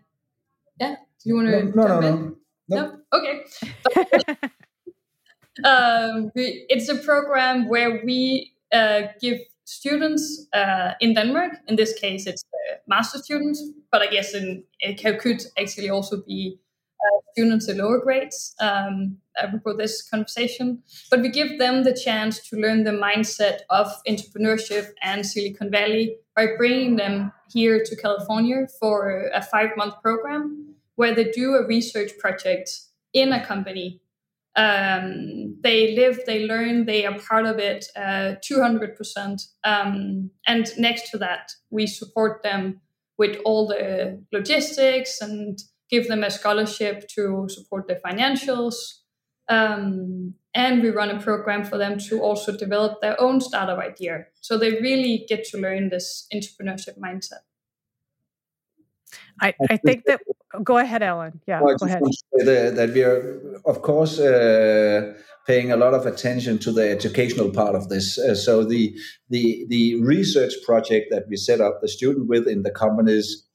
yeah, 0.80 0.96
do 1.24 1.30
you 1.30 1.36
want 1.36 1.48
to? 1.50 1.64
No, 1.76 1.88
no, 1.88 2.00
no, 2.00 2.00
no, 2.00 2.18
no. 2.18 2.36
No. 2.68 2.98
Okay. 3.14 3.44
um, 5.64 6.32
it's 6.36 6.90
a 6.90 6.96
program 6.96 7.68
where 7.70 8.02
we 8.04 8.54
uh, 8.74 9.04
give 9.22 9.40
students 9.66 10.48
uh, 10.54 10.94
in 11.00 11.14
Denmark, 11.14 11.54
in 11.68 11.76
this 11.76 11.98
case, 11.98 12.28
it's 12.28 12.44
master 12.88 13.18
students, 13.20 13.64
but 13.92 14.02
I 14.02 14.08
guess 14.08 14.34
in, 14.34 14.64
it 14.80 15.20
could 15.20 15.44
actually 15.58 15.90
also 15.90 16.22
be 16.22 16.60
uh, 17.00 17.20
students 17.32 17.68
in 17.68 17.78
lower 17.78 18.00
grades 18.00 18.56
um, 18.60 19.18
this 19.78 20.08
conversation. 20.08 20.82
But 21.10 21.22
we 21.22 21.30
give 21.30 21.60
them 21.60 21.84
the 21.84 21.94
chance 21.94 22.40
to 22.50 22.58
learn 22.58 22.84
the 22.84 22.92
mindset 22.92 23.60
of 23.70 23.92
entrepreneurship 24.08 24.92
and 25.02 25.26
Silicon 25.26 25.72
Valley 25.72 26.18
by 26.36 26.48
bringing 26.58 26.96
them 26.96 27.32
here 27.52 27.84
to 27.84 27.96
California 27.96 28.68
for 28.80 29.30
a 29.34 29.42
five 29.42 29.70
month 29.78 29.96
program 30.02 30.76
where 30.96 31.14
they 31.14 31.32
do 31.32 31.56
a 31.56 31.68
research 31.68 32.18
project 32.20 32.70
in 33.14 33.34
a 33.34 33.46
company 33.46 34.02
um, 34.56 35.58
they 35.62 35.96
live, 35.96 36.20
they 36.26 36.46
learn, 36.46 36.86
they 36.86 37.06
are 37.06 37.20
part 37.20 37.46
of 37.46 37.60
it 37.60 37.86
uh, 37.96 38.36
200%. 38.50 39.42
Um, 39.64 40.32
and 40.48 40.68
next 40.78 41.12
to 41.12 41.18
that, 41.18 41.52
we 41.70 41.88
support 41.88 42.42
them 42.42 42.82
with 43.18 43.38
all 43.46 43.68
the 43.68 44.24
logistics 44.32 45.20
and 45.22 45.60
give 45.90 46.08
them 46.08 46.24
a 46.24 46.32
scholarship 46.32 47.08
to 47.16 47.48
support 47.50 47.88
their 47.88 48.00
financials. 48.06 48.76
Um, 49.48 50.36
and 50.54 50.82
we 50.82 50.90
run 50.90 51.12
a 51.12 51.22
program 51.22 51.66
for 51.66 51.78
them 51.78 52.00
to 52.10 52.22
also 52.22 52.56
develop 52.56 53.02
their 53.02 53.20
own 53.22 53.42
startup 53.42 53.80
idea. 53.80 54.26
So 54.42 54.58
they 54.58 54.72
really 54.72 55.26
get 55.28 55.44
to 55.46 55.58
learn 55.58 55.90
this 55.90 56.28
entrepreneurship 56.34 56.98
mindset. 56.98 57.44
I, 59.42 59.54
I 59.70 59.78
think 59.78 60.06
that 60.06 60.22
go 60.64 60.78
ahead, 60.78 61.04
Ellen. 61.04 61.42
Yeah, 61.48 61.62
well, 61.62 61.76
go 61.76 61.86
ahead. 61.86 62.02
That, 62.34 62.76
that, 62.76 62.94
we 62.94 63.04
are, 63.04 63.60
of 63.66 63.82
course, 63.82 64.20
uh, 64.20 65.14
paying 65.46 65.72
a 65.72 65.78
lot 65.78 65.94
of 65.94 66.06
attention 66.06 66.58
to 66.60 66.72
the 66.72 66.90
educational 66.90 67.52
part 67.52 67.76
of 67.76 67.90
this. 67.90 68.18
Uh, 68.18 68.36
so 68.36 68.64
the 68.64 68.96
the 69.30 69.66
the 69.70 70.02
research 70.02 70.54
project 70.66 71.08
that 71.12 71.26
we 71.30 71.38
set 71.38 71.62
up 71.62 71.82
the 71.82 71.88
student 71.88 72.28
with 72.28 72.48
in 72.48 72.64
the 72.64 72.72
companies, 72.72 73.46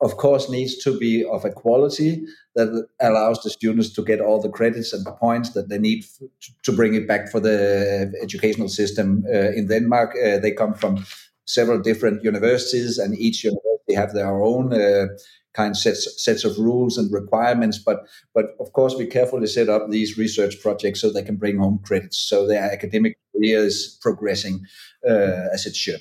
of 0.00 0.16
course, 0.16 0.48
needs 0.50 0.76
to 0.84 0.98
be 0.98 1.24
of 1.24 1.44
a 1.44 1.50
quality 1.50 2.24
that 2.54 2.86
allows 3.00 3.42
the 3.42 3.50
students 3.50 3.90
to 3.90 4.02
get 4.02 4.20
all 4.20 4.40
the 4.40 4.48
credits 4.48 4.92
and 4.92 5.04
the 5.04 5.12
points 5.12 5.50
that 5.50 5.68
they 5.68 5.78
need 5.78 6.04
f- 6.04 6.28
to 6.62 6.72
bring 6.72 6.94
it 6.94 7.06
back 7.06 7.30
for 7.30 7.40
the 7.40 8.12
educational 8.22 8.68
system 8.68 9.24
uh, 9.28 9.50
in 9.52 9.68
Denmark. 9.68 10.14
Uh, 10.16 10.38
they 10.38 10.52
come 10.52 10.74
from 10.74 11.04
several 11.44 11.80
different 11.80 12.24
universities, 12.24 12.98
and 12.98 13.14
each 13.18 13.44
university 13.44 13.75
have 13.94 14.12
their 14.12 14.42
own 14.42 14.72
uh, 14.72 15.06
kind 15.54 15.76
sets 15.76 16.22
sets 16.22 16.44
of 16.44 16.58
rules 16.58 16.98
and 16.98 17.12
requirements. 17.12 17.78
But 17.78 18.06
but 18.34 18.56
of 18.60 18.72
course, 18.72 18.94
we 18.94 19.06
carefully 19.06 19.46
set 19.46 19.68
up 19.68 19.90
these 19.90 20.18
research 20.18 20.60
projects 20.60 21.00
so 21.00 21.10
they 21.10 21.22
can 21.22 21.36
bring 21.36 21.58
home 21.58 21.80
credits, 21.84 22.18
so 22.18 22.46
their 22.46 22.62
academic 22.62 23.18
career 23.32 23.58
is 23.58 23.98
progressing 24.02 24.64
uh, 25.08 25.48
as 25.52 25.66
it 25.66 25.74
should. 25.74 26.00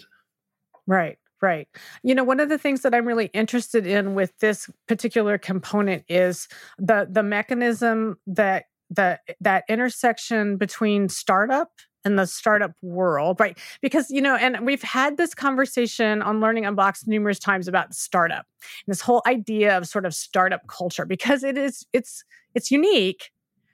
Right. 0.88 1.18
Right. 1.42 1.68
You 2.02 2.16
know, 2.16 2.24
one 2.24 2.40
of 2.40 2.50
the 2.50 2.58
things 2.58 2.82
that 2.82 2.96
I'm 2.96 3.06
really 3.06 3.28
interested 3.28 3.86
in 3.86 4.16
with 4.16 4.36
this 4.40 4.70
particular 4.88 5.38
component 5.38 6.04
is 6.08 6.48
the 6.78 7.08
the 7.10 7.24
mechanism 7.24 8.18
that 8.26 8.66
that 8.90 9.22
that 9.42 9.66
intersection 9.70 10.58
between 10.58 11.10
startup 11.10 11.72
in 12.06 12.16
the 12.16 12.28
startup 12.28 12.72
world, 12.82 13.40
right? 13.40 13.58
Because, 13.82 14.10
you 14.10 14.22
know, 14.22 14.36
and 14.36 14.66
we've 14.66 14.84
had 14.84 15.18
this 15.18 15.34
conversation 15.34 16.22
on 16.22 16.40
Learning 16.40 16.66
Unboxed 16.66 17.08
numerous 17.08 17.40
times 17.40 17.68
about 17.68 17.94
startup 17.94 18.46
and 18.86 18.94
this 18.94 19.02
whole 19.02 19.22
idea 19.26 19.78
of 19.78 19.88
sort 19.88 20.06
of 20.06 20.14
startup 20.14 20.68
culture 20.68 21.06
because 21.06 21.44
it 21.44 21.58
is, 21.58 21.86
it's, 21.92 22.24
it's 22.54 22.72
unique, 22.72 23.32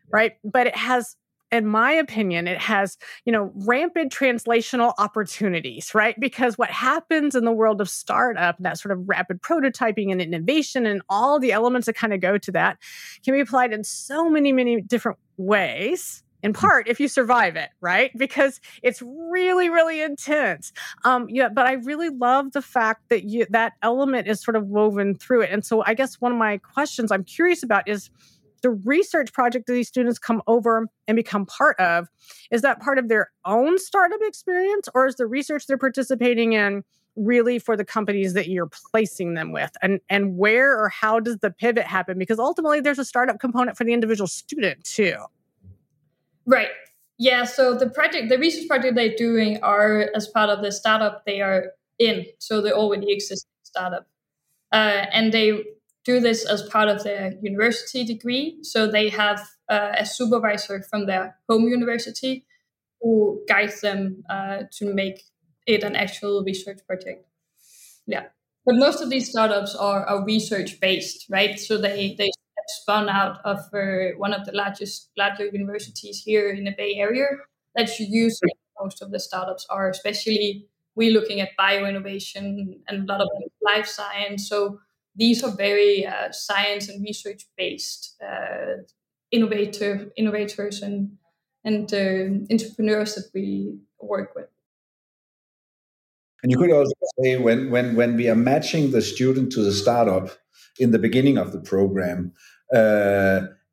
right? 0.10 0.34
But 0.44 0.68
it 0.68 0.76
has 0.76 1.16
in 1.52 1.68
my 1.68 1.92
opinion, 1.92 2.48
it 2.48 2.58
has, 2.58 2.98
you 3.26 3.32
know, 3.34 3.52
rampant 3.54 4.14
translational 4.14 4.94
opportunities, 4.98 5.94
right? 5.94 6.18
Because 6.18 6.58
what 6.58 6.72
happens 6.72 7.36
in 7.36 7.44
the 7.44 7.52
world 7.52 7.82
of 7.82 7.90
startup, 7.90 8.56
that 8.60 8.80
sort 8.80 8.94
of 8.94 9.08
rapid 9.08 9.42
prototyping 9.42 10.14
and 10.14 10.22
innovation 10.22 10.86
and 10.86 11.02
all 11.10 11.40
the 11.40 11.52
elements 11.52 11.88
that 11.88 11.94
kind 11.96 12.14
of 12.14 12.22
go 12.22 12.38
to 12.38 12.52
that 12.54 12.78
can 13.26 13.34
be 13.34 13.42
applied 13.42 13.74
in 13.74 13.84
so 13.84 14.30
many, 14.30 14.54
many 14.54 14.80
different 14.80 15.18
ways 15.36 16.24
in 16.44 16.54
part 16.54 16.88
if 16.88 17.00
you 17.00 17.08
survive 17.08 17.56
it 17.56 17.70
right? 17.82 18.12
Because 18.18 18.60
it's 18.84 19.02
really 19.02 19.70
really 19.70 20.02
intense. 20.02 20.72
Um 21.04 21.28
yeah 21.30 21.50
but 21.50 21.66
i 21.66 21.74
really 21.74 22.10
love 22.10 22.52
the 22.52 22.62
fact 22.62 23.10
that 23.10 23.24
you 23.26 23.46
that 23.50 23.74
element 23.82 24.28
is 24.28 24.42
sort 24.42 24.56
of 24.56 24.68
woven 24.68 25.16
through 25.16 25.42
it. 25.42 25.52
And 25.52 25.66
so 25.66 25.84
i 25.86 25.94
guess 25.94 26.16
one 26.22 26.32
of 26.32 26.38
my 26.38 26.58
questions 26.58 27.12
i'm 27.12 27.24
curious 27.24 27.64
about 27.64 27.88
is 27.88 28.10
the 28.62 28.72
research 28.72 29.34
project 29.34 29.68
that 29.68 29.74
these 29.74 29.88
students 29.88 30.20
come 30.20 30.42
over 30.48 30.88
and 31.08 31.16
become 31.16 31.46
part 31.46 31.80
of 31.80 32.08
is 32.52 32.62
that 32.62 32.80
part 32.80 32.98
of 32.98 33.10
their 33.10 33.32
own 33.46 33.78
startup 33.80 34.20
experience 34.22 34.88
or 34.94 35.08
is 35.08 35.16
the 35.16 35.26
research 35.26 35.68
they're 35.68 35.78
participating 35.78 36.54
in 36.54 36.84
really 37.16 37.60
for 37.60 37.76
the 37.76 37.84
companies 37.84 38.34
that 38.34 38.48
you're 38.48 38.70
placing 38.92 39.34
them 39.34 39.52
with? 39.52 39.72
And 39.82 40.00
and 40.10 40.38
where 40.38 40.80
or 40.80 40.90
how 40.90 41.20
does 41.20 41.40
the 41.40 41.52
pivot 41.52 41.86
happen? 41.86 42.18
Because 42.18 42.40
ultimately 42.40 42.80
there's 42.80 43.00
a 43.00 43.06
startup 43.06 43.40
component 43.40 43.78
for 43.78 43.84
the 43.84 43.94
individual 43.94 44.28
student 44.28 44.84
too 44.84 45.16
Right. 46.46 46.70
Yeah. 47.18 47.44
So 47.44 47.76
the 47.76 47.90
project, 47.90 48.30
the 48.30 48.38
research 48.38 48.68
project 48.68 48.96
they're 48.96 49.16
doing 49.16 49.62
are 49.62 50.10
as 50.16 50.28
part 50.28 50.50
of 50.50 50.62
the 50.64 50.72
startup 50.72 51.26
they 51.26 51.42
are 51.42 51.74
in. 52.00 52.26
So 52.40 52.62
the 52.62 52.74
already 52.74 53.12
existing 53.12 53.50
startup. 53.64 54.08
Uh, 54.72 55.06
and 55.12 55.32
they 55.32 55.64
do 56.04 56.20
this 56.20 56.46
as 56.46 56.64
part 56.64 56.90
of 56.90 57.04
their 57.04 57.34
university 57.42 58.04
degree. 58.04 58.58
So 58.64 58.88
they 58.88 59.10
have 59.10 59.48
uh, 59.70 59.92
a 59.98 60.06
supervisor 60.06 60.82
from 60.82 61.06
their 61.06 61.38
home 61.48 61.68
university 61.68 62.46
who 63.02 63.44
guides 63.48 63.82
them 63.82 64.24
uh, 64.30 64.64
to 64.72 64.94
make 64.94 65.24
it 65.68 65.84
an 65.84 65.96
actual 65.96 66.44
research 66.44 66.80
project. 66.88 67.26
Yeah. 68.08 68.26
But 68.66 68.76
most 68.76 69.02
of 69.02 69.10
these 69.10 69.30
startups 69.30 69.76
are, 69.76 70.06
are 70.06 70.26
research 70.26 70.80
based, 70.80 71.26
right? 71.30 71.60
So 71.60 71.78
they, 71.78 72.16
they 72.18 72.30
spun 72.72 73.10
out 73.10 73.40
of 73.46 73.60
uh, 73.74 74.18
one 74.18 74.34
of 74.34 74.46
the 74.46 74.52
largest 74.54 75.10
larger 75.18 75.46
universities 75.46 76.22
here 76.24 76.50
in 76.50 76.64
the 76.64 76.74
Bay 76.78 76.96
Area 76.98 77.28
that 77.76 78.00
you 78.00 78.06
use 78.10 78.40
most 78.82 79.02
of 79.02 79.12
the 79.12 79.20
startups 79.20 79.66
are, 79.70 79.90
especially 79.90 80.68
we're 80.96 81.12
looking 81.12 81.40
at 81.40 81.50
bio 81.58 81.86
innovation 81.86 82.82
and 82.88 83.10
a 83.10 83.14
lot 83.14 83.22
of 83.22 83.30
life 83.62 83.88
science. 83.88 84.50
So 84.50 84.80
these 85.16 85.44
are 85.44 85.52
very 85.52 86.06
uh, 86.06 86.32
science 86.32 86.90
and 86.90 87.04
research 87.04 87.46
based 87.58 88.16
uh, 88.22 88.84
innovator 89.32 90.12
innovators 90.18 90.82
and 90.82 91.18
and 91.64 91.94
uh, 91.94 92.52
entrepreneurs 92.52 93.16
that 93.16 93.30
we 93.34 93.78
work 94.00 94.34
with. 94.36 94.48
And 96.44 96.52
you 96.52 96.58
could 96.58 96.72
also 96.72 96.94
say 97.22 97.38
when 97.38 97.70
when 97.70 97.96
when 97.96 98.16
we 98.16 98.28
are 98.30 98.36
matching 98.36 98.92
the 98.92 99.02
student 99.02 99.52
to 99.54 99.64
the 99.64 99.72
startup 99.72 100.30
in 100.80 100.92
the 100.92 101.00
beginning 101.00 101.38
of 101.38 101.52
the 101.52 101.60
program, 101.60 102.34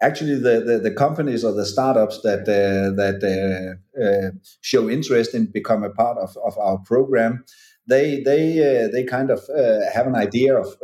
actually 0.01 0.35
the, 0.35 0.61
the, 0.61 0.79
the, 0.79 0.91
companies 0.91 1.45
or 1.45 1.53
the 1.53 1.67
startups 1.67 2.21
that 2.23 2.41
uh, 2.43 2.95
that 2.97 3.23
uh, 3.25 4.01
uh, 4.01 4.31
show 4.61 4.89
interest 4.89 5.35
in 5.35 5.47
become 5.47 5.83
a 5.83 5.91
part 5.91 6.19
of, 6.19 6.37
of 6.45 6.57
our 6.59 6.79
program, 6.79 7.45
they 7.87 8.23
they 8.23 8.59
uh, 8.61 8.89
they 8.89 9.05
kind 9.05 9.31
of 9.31 9.41
uh, 9.57 9.91
have 9.93 10.07
an 10.07 10.15
idea 10.15 10.57
of 10.57 10.77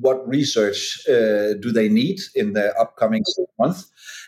what 0.00 0.28
research 0.28 1.02
do 1.06 1.72
they 1.72 1.88
need 1.88 2.20
in 2.34 2.52
the 2.52 2.72
upcoming 2.78 3.24
month, 3.58 3.84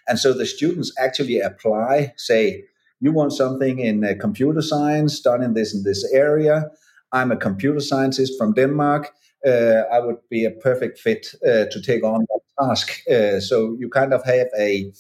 and 0.09 0.19
so 0.19 0.33
the 0.33 0.47
students 0.47 0.93
actually 0.99 1.41
apply. 1.41 2.13
Say, 2.17 2.65
you 3.01 3.13
want 3.13 3.33
something 3.33 3.79
in 3.79 4.19
computer 4.21 4.63
science 4.63 5.21
done 5.21 5.43
in 5.43 5.55
this 5.55 5.75
in 5.75 5.85
this 5.85 6.05
area. 6.13 6.71
I'm 7.13 7.33
a 7.33 7.37
computer 7.37 7.81
scientist 7.81 8.35
from 8.39 8.53
Denmark. 8.55 9.13
I 9.45 10.01
would 10.01 10.19
be 10.29 10.45
a 10.45 10.51
perfect 10.51 10.99
fit 10.99 11.35
to 11.43 11.83
take 11.85 12.05
on 12.05 12.21
that 12.21 12.41
task. 12.61 13.03
Uh, 13.09 13.41
so 13.41 13.77
you 13.79 13.89
kind 13.89 14.13
of 14.13 14.25
have 14.25 14.49
a 14.59 14.93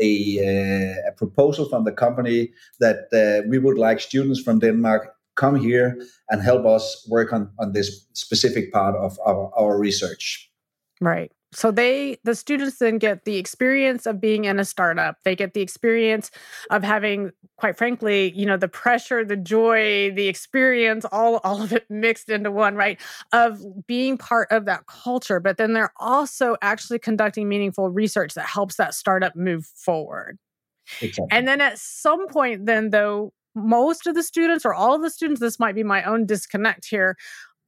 a, 0.00 0.12
uh, 0.38 1.08
a 1.08 1.12
proposal 1.16 1.68
from 1.68 1.84
the 1.84 1.92
company 1.92 2.52
that 2.78 3.08
uh, 3.12 3.46
we 3.48 3.58
would 3.58 3.76
like 3.78 3.98
students 4.00 4.40
from 4.40 4.60
Denmark 4.60 5.12
come 5.34 5.56
here 5.56 6.00
and 6.30 6.40
help 6.40 6.64
us 6.66 7.06
work 7.10 7.32
on 7.32 7.50
on 7.58 7.72
this 7.72 8.06
specific 8.12 8.72
part 8.72 8.94
of 8.96 9.18
our, 9.26 9.50
our 9.56 9.78
research. 9.78 10.50
Right 11.00 11.32
so 11.58 11.72
they 11.72 12.18
the 12.22 12.36
students 12.36 12.78
then 12.78 12.98
get 12.98 13.24
the 13.24 13.36
experience 13.36 14.06
of 14.06 14.20
being 14.20 14.44
in 14.44 14.60
a 14.60 14.64
startup. 14.64 15.16
They 15.24 15.34
get 15.34 15.54
the 15.54 15.60
experience 15.60 16.30
of 16.70 16.84
having 16.84 17.32
quite 17.56 17.76
frankly 17.76 18.32
you 18.36 18.46
know 18.46 18.56
the 18.56 18.68
pressure 18.68 19.24
the 19.24 19.34
joy 19.34 20.12
the 20.14 20.28
experience 20.28 21.04
all 21.10 21.38
all 21.44 21.60
of 21.60 21.72
it 21.72 21.84
mixed 21.90 22.28
into 22.28 22.52
one 22.52 22.76
right 22.76 23.00
of 23.32 23.60
being 23.88 24.16
part 24.16 24.46
of 24.52 24.66
that 24.66 24.86
culture. 24.86 25.40
But 25.40 25.56
then 25.56 25.72
they're 25.72 25.92
also 25.96 26.54
actually 26.62 27.00
conducting 27.00 27.48
meaningful 27.48 27.90
research 27.90 28.34
that 28.34 28.46
helps 28.46 28.76
that 28.76 28.94
startup 28.94 29.34
move 29.34 29.66
forward. 29.66 30.38
Exactly. 31.02 31.26
and 31.32 31.48
then 31.48 31.60
at 31.60 31.76
some 31.76 32.28
point 32.28 32.66
then 32.66 32.90
though 32.90 33.32
most 33.54 34.06
of 34.06 34.14
the 34.14 34.22
students 34.22 34.64
or 34.64 34.72
all 34.72 34.94
of 34.94 35.02
the 35.02 35.10
students 35.10 35.40
this 35.40 35.58
might 35.58 35.74
be 35.74 35.82
my 35.82 36.04
own 36.04 36.24
disconnect 36.24 36.86
here 36.86 37.16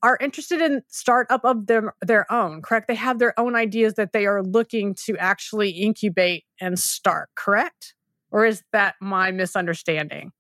are 0.03 0.19
interested 0.21 0.61
in 0.61 0.83
startup 0.89 1.45
of 1.45 1.67
their 1.67 1.95
their 2.01 2.31
own 2.33 2.63
correct? 2.63 2.89
They 2.89 2.95
have 2.95 3.19
their 3.19 3.39
own 3.39 3.55
ideas 3.55 3.95
that 3.95 4.13
they 4.13 4.27
are 4.27 4.43
looking 4.43 4.95
to 5.07 5.17
actually 5.19 5.71
incubate 5.71 6.45
and 6.61 6.79
start 6.79 7.31
correct? 7.35 7.95
Or 8.31 8.45
is 8.45 8.63
that 8.73 8.95
my 9.01 9.31
misunderstanding? 9.31 10.33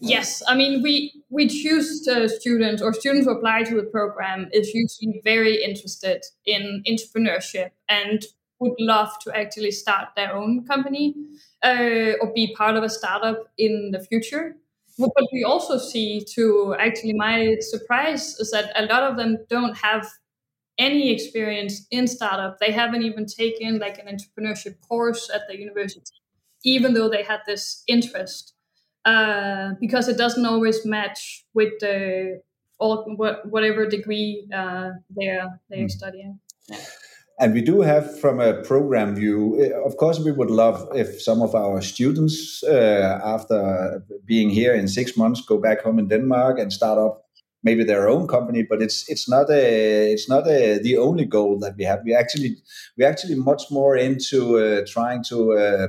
Yes 0.00 0.42
i 0.46 0.54
mean 0.54 0.82
we 0.82 1.12
we 1.28 1.48
choose 1.48 2.06
students 2.38 2.82
or 2.82 2.92
students 2.92 3.26
who 3.26 3.32
apply 3.32 3.64
to 3.64 3.74
the 3.74 3.82
program 3.82 4.48
is 4.52 4.72
usually 4.72 5.20
very 5.24 5.62
interested 5.62 6.22
in 6.46 6.82
entrepreneurship 6.88 7.70
and 7.88 8.24
would 8.60 8.74
love 8.78 9.10
to 9.20 9.36
actually 9.36 9.72
start 9.72 10.08
their 10.14 10.36
own 10.36 10.64
company 10.64 11.14
uh, 11.64 12.12
or 12.20 12.32
be 12.32 12.54
part 12.54 12.76
of 12.76 12.84
a 12.84 12.88
startup 12.88 13.48
in 13.58 13.90
the 13.90 13.98
future 13.98 14.54
what 14.96 15.12
we 15.32 15.44
also 15.44 15.78
see, 15.78 16.24
to 16.34 16.74
actually 16.78 17.14
my 17.14 17.56
surprise, 17.60 18.38
is 18.38 18.50
that 18.50 18.72
a 18.76 18.86
lot 18.86 19.02
of 19.02 19.16
them 19.16 19.38
don't 19.48 19.76
have 19.78 20.06
any 20.78 21.12
experience 21.12 21.86
in 21.90 22.06
startup. 22.06 22.58
They 22.58 22.72
haven't 22.72 23.02
even 23.02 23.26
taken 23.26 23.78
like 23.78 23.98
an 23.98 24.06
entrepreneurship 24.06 24.80
course 24.80 25.30
at 25.32 25.42
the 25.48 25.58
university, 25.58 26.12
even 26.64 26.94
though 26.94 27.08
they 27.08 27.22
had 27.22 27.40
this 27.46 27.82
interest, 27.86 28.54
uh, 29.04 29.70
because 29.80 30.08
it 30.08 30.16
doesn't 30.16 30.46
always 30.46 30.84
match 30.84 31.44
with 31.54 31.78
the 31.80 32.42
or 32.78 33.04
whatever 33.44 33.86
degree 33.86 34.48
uh, 34.52 34.90
they're 35.10 35.60
they're 35.68 35.86
mm. 35.86 35.90
studying. 35.90 36.40
Yeah. 36.68 36.78
And 37.42 37.52
we 37.54 37.60
do 37.60 37.80
have 37.82 38.20
from 38.20 38.40
a 38.40 38.62
program 38.62 39.14
view 39.16 39.60
eh, 39.60 39.72
of 39.84 39.96
course 39.96 40.18
we 40.20 40.32
would 40.32 40.50
love 40.50 40.88
if 40.94 41.20
some 41.20 41.42
of 41.42 41.54
our 41.54 41.82
students 41.82 42.62
uh, 42.64 43.20
after 43.24 44.02
being 44.24 44.48
here 44.50 44.74
in 44.74 44.86
six 44.88 45.16
months 45.16 45.40
go 45.40 45.58
back 45.58 45.82
home 45.82 45.98
in 45.98 46.08
denmark 46.08 46.58
and 46.58 46.72
start 46.72 46.98
up 46.98 47.22
maybe 47.62 47.84
their 47.84 48.08
own 48.08 48.26
company. 48.26 48.62
But 48.62 48.82
it's 48.82 49.08
it's 49.08 49.28
not 49.28 49.50
a 49.50 50.12
it's 50.12 50.28
not 50.28 50.46
a, 50.46 50.78
the 50.78 50.96
only 50.96 51.24
goal 51.24 51.58
that 51.60 51.76
we 51.76 51.84
have. 51.84 52.00
We 52.04 52.14
actually 52.14 52.56
we 52.96 53.04
actually 53.04 53.36
much 53.36 53.70
more 53.70 53.96
into 53.96 54.58
uh, 54.58 54.82
trying 54.86 55.22
to 55.24 55.52
uh, 55.52 55.86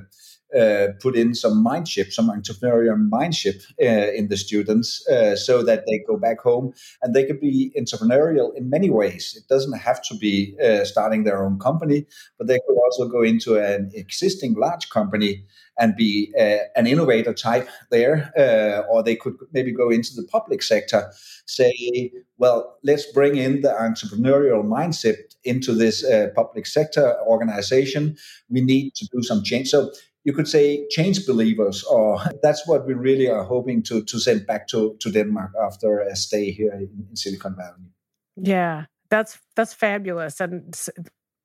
put 1.02 1.16
in 1.16 1.34
some 1.34 1.64
mindship, 1.64 2.12
some 2.12 2.30
entrepreneurial 2.30 2.98
mindship 3.10 3.66
uh, 3.82 4.12
in 4.14 4.28
the 4.30 4.38
students 4.38 5.08
uh, 5.08 5.36
so 5.36 5.64
that 5.64 5.84
they 5.88 6.04
go 6.08 6.18
back 6.18 6.40
home 6.40 6.74
and 7.02 7.14
they 7.14 7.24
can 7.24 7.40
be 7.40 7.72
entrepreneurial 7.78 8.56
in 8.56 8.70
many 8.70 8.90
ways. 8.90 9.36
It 9.38 9.48
doesn't 9.48 9.78
have 9.78 10.02
to 10.04 10.16
be 10.16 10.56
uh, 10.64 10.86
starting 10.86 11.24
their 11.24 11.44
own 11.44 11.60
company, 11.60 12.06
but 12.38 12.48
they 12.48 12.60
could 12.68 12.78
also 12.86 13.08
go 13.08 13.22
into 13.22 13.58
an 13.58 13.92
existing 13.94 14.54
large 14.54 14.90
company 14.90 15.46
and 15.80 15.96
be 15.96 16.32
uh, 16.40 16.58
an 16.76 16.86
innovator 16.86 17.34
type 17.34 17.68
there, 17.90 18.32
uh, 18.38 18.88
or 18.92 19.02
they 19.02 19.16
could 19.16 19.36
maybe 19.54 19.72
go 19.72 19.90
into 19.90 20.14
the 20.16 20.28
public 20.32 20.62
sector, 20.62 21.12
say, 21.48 22.12
well, 22.38 22.78
let's 22.84 23.12
bring 23.12 23.38
in 23.38 23.62
the 23.62 23.70
entrepreneurial 23.70 24.64
mindset 24.64 25.18
into 25.44 25.74
this 25.74 26.06
public 26.36 26.68
sector 26.68 27.18
organization. 27.26 28.16
We 28.50 28.62
need 28.62 28.94
to 28.96 29.08
do 29.12 29.24
some 29.24 29.44
change. 29.44 29.70
So 29.70 29.92
you 30.24 30.34
could 30.34 30.48
say 30.48 30.88
change 30.90 31.26
believers 31.26 31.84
or 31.84 32.20
that's 32.44 32.68
what 32.68 32.86
we 32.88 32.94
really 32.94 33.30
are 33.30 33.44
hoping 33.44 33.84
to 33.84 34.04
to 34.04 34.20
send 34.20 34.46
back 34.48 34.68
to 34.68 34.96
to 35.00 35.12
denmark 35.12 35.52
after 35.62 36.00
a 36.00 36.16
stay 36.16 36.52
here 36.52 36.74
in, 36.74 37.08
in 37.10 37.16
silicon 37.16 37.56
valley. 37.56 37.92
Yeah 38.36 38.86
that's 39.14 39.38
that's 39.56 39.74
fabulous. 39.76 40.42
And 40.42 40.76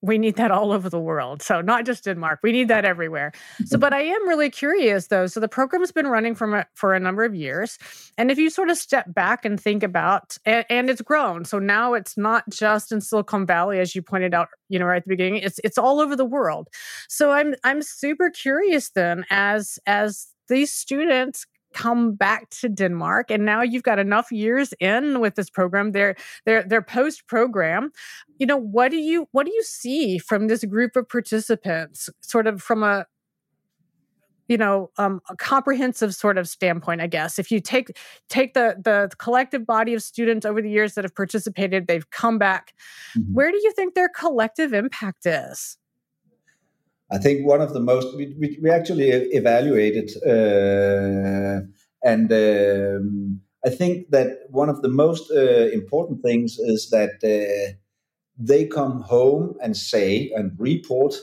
we 0.00 0.19
need 0.19 0.37
that 0.37 0.50
all 0.50 0.73
over 0.73 0.88
the 0.88 1.00
world. 1.00 1.43
So 1.43 1.61
not 1.61 1.85
just 1.85 2.05
Denmark, 2.05 2.40
we 2.43 2.52
need 2.52 2.69
that 2.69 2.85
everywhere. 2.85 3.33
So, 3.64 3.78
but 3.78 3.93
I 3.93 4.02
am 4.02 4.28
really 4.28 4.50
curious 4.50 5.09
though. 5.09 5.26
So 5.26 5.40
the 5.40 5.49
program's 5.49 5.90
been 5.93 6.07
running 6.07 6.35
for 6.35 6.67
for 6.75 6.95
a 6.95 7.00
number 7.00 7.25
of 7.25 7.35
years, 7.35 7.78
and 8.17 8.31
if 8.31 8.38
you 8.38 8.50
sort 8.50 8.71
of 8.71 8.78
step 8.78 9.12
back 9.12 9.45
and 9.45 9.61
think 9.61 9.83
about, 9.83 10.37
and, 10.45 10.64
and, 10.71 10.88
it's 10.88 11.02
grown. 11.02 11.45
So 11.45 11.59
now 11.59 11.95
it's 11.95 12.17
not 12.17 12.49
just 12.49 12.93
in 12.93 13.00
Silicon 13.00 13.45
Valley, 13.45 13.78
as 13.78 13.95
you 13.95 14.00
pointed 14.02 14.33
out, 14.33 14.49
you 14.69 14.78
know, 14.78 14.87
right 14.87 14.99
at 14.99 15.05
the 15.05 15.09
beginning. 15.09 15.43
It's 15.43 15.61
it's 15.64 15.78
all 15.78 16.00
over 16.00 16.17
the 16.17 16.25
world. 16.25 16.69
So 17.09 17.33
I'm 17.33 17.55
I'm 17.64 17.83
super 17.83 18.31
curious 18.31 18.90
then, 18.90 19.25
as 19.31 19.78
as 19.87 20.28
these 20.49 20.73
students 20.73 21.47
come 21.75 22.14
back 22.14 22.48
to 22.50 22.68
Denmark 22.68 23.30
and 23.30 23.44
now 23.44 23.62
you've 23.62 23.82
got 23.82 23.98
enough 23.98 24.30
years 24.32 24.72
in 24.80 25.20
with 25.20 25.34
this 25.34 25.50
program 25.50 25.92
their 25.92 26.16
their 26.44 26.62
their 26.62 26.82
post 26.82 27.26
program 27.26 27.90
you 28.38 28.46
know 28.46 28.56
what 28.56 28.90
do 28.90 28.96
you 28.96 29.28
what 29.32 29.46
do 29.46 29.52
you 29.52 29.62
see 29.62 30.18
from 30.18 30.48
this 30.48 30.64
group 30.64 30.96
of 30.96 31.08
participants 31.08 32.08
sort 32.20 32.46
of 32.46 32.62
from 32.62 32.82
a 32.82 33.06
you 34.48 34.56
know 34.56 34.90
um, 34.96 35.20
a 35.28 35.37
comprehensive 35.37 36.14
sort 36.14 36.38
of 36.38 36.48
standpoint 36.48 37.00
i 37.00 37.06
guess? 37.06 37.38
If 37.38 37.50
you 37.50 37.60
take 37.60 37.96
take 38.28 38.54
the 38.54 38.76
the 38.82 39.10
collective 39.18 39.66
body 39.66 39.94
of 39.94 40.02
students 40.02 40.44
over 40.46 40.60
the 40.60 40.70
years 40.70 40.94
that 40.94 41.04
have 41.04 41.14
participated 41.14 41.87
they've 41.87 42.10
come 42.10 42.38
back. 42.38 42.75
Mm-hmm. 43.16 43.34
where 43.34 43.52
do 43.52 43.58
you 43.58 43.72
think 43.72 43.94
their 43.94 44.08
collective 44.08 44.72
impact 44.72 45.26
is 45.26 45.78
I 47.10 47.18
think 47.18 47.46
one 47.46 47.60
of 47.60 47.72
the 47.72 47.80
most 47.80 48.16
we, 48.16 48.34
we, 48.38 48.58
we 48.62 48.70
actually 48.70 49.08
evaluated, 49.10 50.10
uh, 50.26 51.60
and 52.02 52.30
um, 52.32 53.40
I 53.64 53.70
think 53.70 54.10
that 54.10 54.28
one 54.50 54.68
of 54.68 54.82
the 54.82 54.88
most 54.88 55.30
uh, 55.30 55.68
important 55.72 56.22
things 56.22 56.58
is 56.58 56.90
that 56.90 57.14
uh, 57.24 57.72
they 58.38 58.66
come 58.66 59.02
home 59.02 59.56
and 59.62 59.76
say 59.76 60.30
and 60.34 60.52
report 60.58 61.14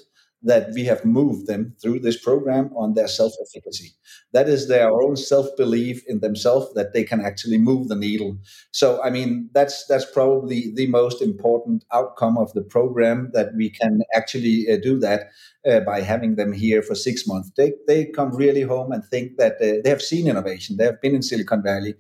that 0.46 0.72
we 0.74 0.86
have 0.86 1.04
moved 1.04 1.48
them 1.48 1.76
through 1.82 2.00
this 2.00 2.22
program 2.22 2.72
on 2.78 2.94
their 2.94 3.08
self 3.08 3.34
efficacy. 3.42 3.92
That 4.32 4.48
is 4.48 4.68
their 4.68 4.90
own 4.90 5.16
self 5.16 5.48
belief 5.58 6.04
in 6.08 6.20
themselves 6.20 6.74
that 6.76 6.94
they 6.94 7.04
can 7.04 7.20
actually 7.20 7.58
move 7.58 7.88
the 7.88 7.96
needle. 7.96 8.38
So, 8.72 9.02
I 9.04 9.10
mean, 9.10 9.50
that's 9.54 9.86
that's 9.88 10.10
probably 10.12 10.72
the 10.76 10.88
most 10.88 11.22
important 11.22 11.84
outcome 11.92 12.38
of 12.38 12.54
the 12.54 12.62
program 12.62 13.32
that 13.34 13.50
we 13.56 13.70
can 13.70 14.02
actually 14.14 14.68
uh, 14.72 14.78
do 14.82 15.00
that 15.00 15.32
uh, 15.70 15.80
by 15.82 16.02
having 16.02 16.36
them 16.36 16.54
here 16.54 16.82
for 16.82 16.96
six 16.96 17.28
months. 17.28 17.52
They 17.58 17.74
they 17.88 18.06
come 18.06 18.36
really 18.36 18.62
home 18.62 18.92
and 18.92 19.04
think 19.04 19.38
that 19.38 19.54
uh, 19.54 19.82
they 19.84 19.90
have 19.90 20.02
seen 20.02 20.28
innovation. 20.28 20.78
They 20.78 20.86
have 20.86 21.02
been 21.02 21.16
in 21.16 21.24
Silicon 21.24 21.64
Valley 21.64 21.96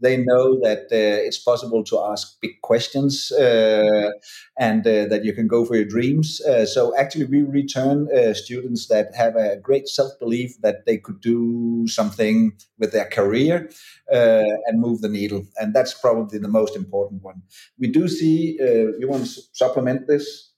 they 0.00 0.16
know 0.16 0.58
that 0.60 0.84
uh, 0.90 1.26
it's 1.26 1.38
possible 1.38 1.84
to 1.84 2.00
ask 2.00 2.40
big 2.40 2.60
questions 2.62 3.30
uh, 3.32 4.10
and 4.58 4.86
uh, 4.86 5.06
that 5.06 5.24
you 5.24 5.32
can 5.32 5.46
go 5.46 5.64
for 5.64 5.76
your 5.76 5.84
dreams. 5.84 6.40
Uh, 6.40 6.66
so 6.66 6.96
actually, 6.96 7.26
we 7.26 7.42
return 7.42 8.08
uh, 8.16 8.34
students 8.34 8.88
that 8.88 9.14
have 9.14 9.36
a 9.36 9.56
great 9.56 9.88
self 9.88 10.12
belief 10.18 10.60
that 10.62 10.86
they 10.86 10.96
could 10.96 11.20
do 11.20 11.86
something 11.86 12.52
with 12.78 12.92
their 12.92 13.06
career 13.06 13.70
uh, 14.12 14.42
and 14.66 14.80
move 14.80 15.00
the 15.00 15.08
needle, 15.08 15.44
and 15.56 15.74
that's 15.74 15.94
probably 15.94 16.38
the 16.38 16.48
most 16.48 16.76
important 16.76 17.22
one. 17.22 17.42
We 17.78 17.88
do 17.88 18.08
see. 18.08 18.58
you 18.60 19.08
want 19.08 19.26
to 19.26 19.42
supplement 19.52 20.06
this? 20.06 20.50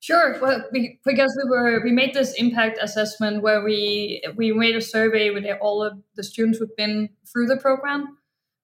Sure. 0.00 0.38
Well, 0.40 0.64
we, 0.72 0.98
because 1.04 1.38
we 1.42 1.50
were 1.50 1.84
we 1.84 1.92
made 1.92 2.14
this 2.14 2.32
impact 2.38 2.78
assessment 2.80 3.42
where 3.42 3.62
we 3.62 4.22
we 4.34 4.50
made 4.52 4.74
a 4.74 4.80
survey 4.80 5.28
with 5.28 5.44
all 5.60 5.82
of 5.82 5.92
the 6.16 6.22
students 6.22 6.58
who've 6.58 6.74
been 6.74 7.10
through 7.30 7.46
the 7.46 7.58
program, 7.58 8.16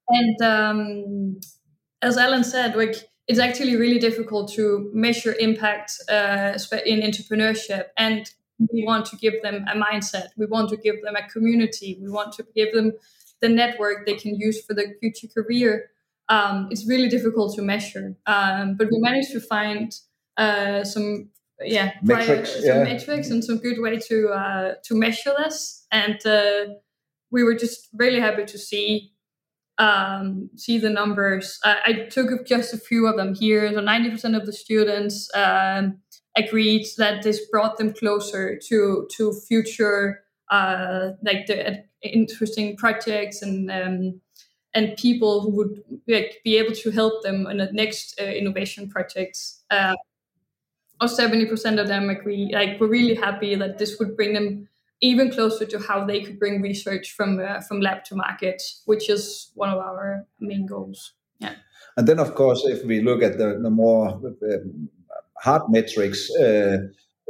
and 0.08 0.42
um, 0.42 1.40
as 2.02 2.16
Allan 2.16 2.44
said, 2.44 2.76
like 2.76 2.96
it's 3.28 3.38
actually 3.38 3.76
really 3.76 3.98
difficult 3.98 4.52
to 4.52 4.90
measure 4.94 5.34
impact 5.38 5.92
uh, 6.08 6.58
in 6.84 7.00
entrepreneurship. 7.00 7.86
And 7.96 8.30
we 8.58 8.84
want 8.84 9.06
to 9.06 9.16
give 9.16 9.42
them 9.42 9.64
a 9.68 9.76
mindset. 9.76 10.28
We 10.36 10.46
want 10.46 10.70
to 10.70 10.76
give 10.76 11.02
them 11.02 11.16
a 11.16 11.28
community. 11.28 11.98
We 12.00 12.08
want 12.08 12.32
to 12.34 12.46
give 12.54 12.72
them 12.72 12.92
the 13.40 13.48
network 13.48 14.06
they 14.06 14.14
can 14.14 14.36
use 14.36 14.64
for 14.64 14.74
their 14.74 14.94
future 15.00 15.28
career. 15.28 15.90
Um, 16.28 16.68
it's 16.70 16.88
really 16.88 17.08
difficult 17.08 17.54
to 17.56 17.62
measure, 17.62 18.16
um, 18.26 18.76
but 18.76 18.88
we 18.90 18.98
managed 18.98 19.30
to 19.32 19.40
find 19.40 19.94
uh, 20.36 20.82
some 20.82 21.30
yeah, 21.60 21.92
metrics, 22.02 22.52
prior, 22.52 22.62
some 22.62 22.82
metrics 22.82 23.30
and 23.30 23.44
some 23.44 23.58
good 23.58 23.80
way 23.80 23.98
to 23.98 24.28
uh, 24.28 24.74
to 24.84 24.94
measure 24.96 25.32
this. 25.38 25.86
And 25.92 26.24
uh, 26.26 26.74
we 27.30 27.44
were 27.44 27.54
just 27.54 27.88
really 27.94 28.18
happy 28.18 28.44
to 28.44 28.58
see 28.58 29.12
um, 29.78 30.50
see 30.56 30.78
the 30.78 30.90
numbers. 30.90 31.58
I, 31.64 31.76
I, 31.84 31.92
took 32.10 32.46
just 32.46 32.72
a 32.72 32.78
few 32.78 33.06
of 33.06 33.16
them 33.16 33.34
here. 33.34 33.70
So 33.72 33.80
90% 33.80 34.36
of 34.36 34.46
the 34.46 34.52
students 34.52 35.28
um, 35.34 35.98
agreed 36.36 36.86
that 36.98 37.22
this 37.22 37.46
brought 37.50 37.76
them 37.76 37.92
closer 37.92 38.58
to 38.68 39.06
to 39.16 39.32
future 39.46 40.22
uh, 40.50 41.10
like 41.22 41.46
the 41.46 41.84
interesting 42.02 42.76
projects 42.76 43.42
and 43.42 43.70
um, 43.70 44.20
and 44.74 44.96
people 44.96 45.40
who 45.40 45.50
would 45.56 45.82
like, 46.06 46.40
be 46.44 46.56
able 46.58 46.74
to 46.74 46.90
help 46.90 47.22
them 47.22 47.46
in 47.46 47.56
the 47.56 47.70
next 47.72 48.20
uh, 48.20 48.24
innovation 48.24 48.88
projects. 48.88 49.64
Uh, 49.70 49.94
or 51.00 51.08
70% 51.08 51.78
of 51.78 51.88
them 51.88 52.08
agree 52.08 52.50
like 52.54 52.80
we're 52.80 52.86
really 52.86 53.14
happy 53.14 53.54
that 53.54 53.76
this 53.76 53.98
would 53.98 54.16
bring 54.16 54.32
them 54.32 54.66
even 55.06 55.30
closer 55.30 55.66
to 55.66 55.78
how 55.78 56.04
they 56.04 56.20
could 56.24 56.38
bring 56.38 56.62
research 56.62 57.12
from 57.16 57.38
uh, 57.38 57.60
from 57.66 57.80
lab 57.80 58.04
to 58.04 58.14
market, 58.16 58.62
which 58.86 59.08
is 59.08 59.52
one 59.54 59.70
of 59.70 59.78
our 59.78 60.26
main 60.40 60.66
goals. 60.66 61.14
Yeah. 61.38 61.54
And 61.96 62.06
then, 62.06 62.18
of 62.18 62.34
course, 62.34 62.62
if 62.66 62.84
we 62.84 63.00
look 63.00 63.22
at 63.22 63.38
the, 63.38 63.58
the 63.62 63.70
more 63.70 64.08
uh, 64.08 64.56
hard 65.42 65.62
metrics, 65.68 66.30
uh, 66.34 66.78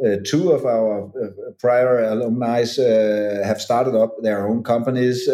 uh, 0.05 0.17
two 0.25 0.53
of 0.53 0.65
our 0.65 1.05
uh, 1.05 1.53
prior 1.59 2.05
alumni 2.05 2.63
uh, 2.63 3.47
have 3.47 3.61
started 3.61 3.95
up 3.95 4.13
their 4.23 4.47
own 4.49 4.63
companies. 4.63 5.29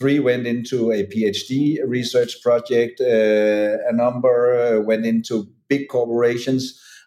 three 0.00 0.20
went 0.20 0.46
into 0.46 0.90
a 0.90 1.06
PhD 1.12 1.78
research 1.86 2.32
project. 2.42 3.00
a 3.00 3.92
number 3.92 4.80
went 4.80 5.06
into 5.06 5.46
big 5.68 5.88
corporations 5.88 6.62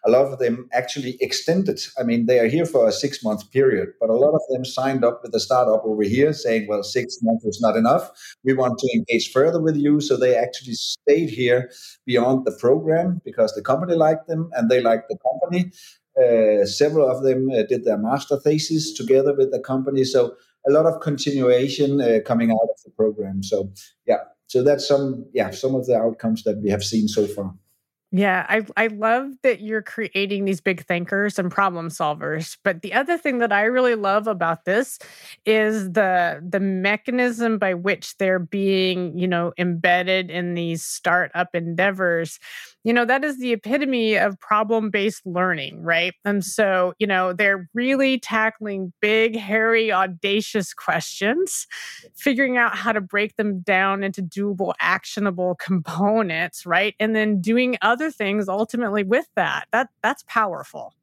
a 0.06 0.10
lot 0.10 0.32
of 0.32 0.38
them 0.38 0.68
actually 0.72 1.16
extended. 1.20 1.80
I 1.98 2.02
mean, 2.02 2.26
they 2.26 2.38
are 2.38 2.46
here 2.46 2.66
for 2.66 2.86
a 2.86 2.92
six 2.92 3.22
month 3.22 3.50
period, 3.50 3.88
but 4.00 4.10
a 4.10 4.14
lot 4.14 4.34
of 4.34 4.40
them 4.50 4.64
signed 4.64 5.04
up 5.04 5.20
with 5.22 5.34
a 5.34 5.40
startup 5.40 5.82
over 5.84 6.02
here 6.02 6.32
saying, 6.32 6.66
well, 6.68 6.82
six 6.82 7.18
months 7.22 7.44
is 7.44 7.60
not 7.60 7.76
enough. 7.76 8.10
We 8.44 8.54
want 8.54 8.78
to 8.78 8.88
engage 8.94 9.32
further 9.32 9.60
with 9.60 9.76
you. 9.76 10.00
So 10.00 10.16
they 10.16 10.36
actually 10.36 10.74
stayed 10.74 11.30
here 11.30 11.70
beyond 12.06 12.44
the 12.44 12.52
program 12.52 13.20
because 13.24 13.54
the 13.54 13.62
company 13.62 13.94
liked 13.94 14.28
them 14.28 14.50
and 14.52 14.70
they 14.70 14.80
liked 14.80 15.08
the 15.08 15.18
company. 15.18 15.72
Uh, 16.16 16.64
several 16.64 17.10
of 17.10 17.22
them 17.22 17.50
uh, 17.50 17.62
did 17.68 17.84
their 17.84 17.98
master 17.98 18.38
thesis 18.38 18.92
together 18.92 19.34
with 19.34 19.50
the 19.50 19.60
company. 19.60 20.04
So 20.04 20.36
a 20.66 20.72
lot 20.72 20.86
of 20.86 21.00
continuation 21.00 22.00
uh, 22.00 22.20
coming 22.24 22.50
out 22.50 22.68
of 22.70 22.82
the 22.84 22.90
program. 22.90 23.42
So 23.42 23.72
yeah, 24.06 24.20
so 24.46 24.62
that's 24.62 24.86
some 24.86 25.26
yeah 25.32 25.50
some 25.50 25.74
of 25.74 25.86
the 25.86 25.96
outcomes 25.96 26.44
that 26.44 26.58
we 26.62 26.70
have 26.70 26.84
seen 26.84 27.08
so 27.08 27.26
far. 27.26 27.54
Yeah, 28.12 28.46
I 28.48 28.64
I 28.76 28.86
love 28.86 29.32
that 29.42 29.60
you're 29.60 29.82
creating 29.82 30.44
these 30.44 30.60
big 30.60 30.86
thinkers 30.86 31.38
and 31.40 31.50
problem 31.50 31.88
solvers. 31.88 32.56
But 32.62 32.82
the 32.82 32.92
other 32.94 33.18
thing 33.18 33.38
that 33.38 33.52
I 33.52 33.64
really 33.64 33.96
love 33.96 34.28
about 34.28 34.64
this 34.64 34.98
is 35.44 35.90
the 35.92 36.40
the 36.48 36.60
mechanism 36.60 37.58
by 37.58 37.74
which 37.74 38.16
they're 38.18 38.38
being, 38.38 39.18
you 39.18 39.26
know, 39.26 39.52
embedded 39.58 40.30
in 40.30 40.54
these 40.54 40.84
startup 40.84 41.48
endeavors. 41.54 42.38
You 42.86 42.92
know, 42.92 43.04
that 43.04 43.24
is 43.24 43.40
the 43.40 43.52
epitome 43.52 44.14
of 44.14 44.38
problem 44.38 44.90
based 44.90 45.26
learning, 45.26 45.82
right? 45.82 46.14
And 46.24 46.44
so, 46.44 46.94
you 47.00 47.06
know, 47.08 47.32
they're 47.32 47.68
really 47.74 48.20
tackling 48.20 48.92
big, 49.00 49.34
hairy, 49.34 49.90
audacious 49.90 50.72
questions, 50.72 51.66
figuring 52.14 52.58
out 52.58 52.76
how 52.76 52.92
to 52.92 53.00
break 53.00 53.34
them 53.34 53.58
down 53.58 54.04
into 54.04 54.22
doable, 54.22 54.72
actionable 54.80 55.56
components, 55.56 56.64
right? 56.64 56.94
And 57.00 57.16
then 57.16 57.40
doing 57.40 57.76
other 57.82 58.12
things 58.12 58.48
ultimately 58.48 59.02
with 59.02 59.26
that. 59.34 59.66
That 59.72 59.88
that's 60.00 60.22
powerful 60.28 60.94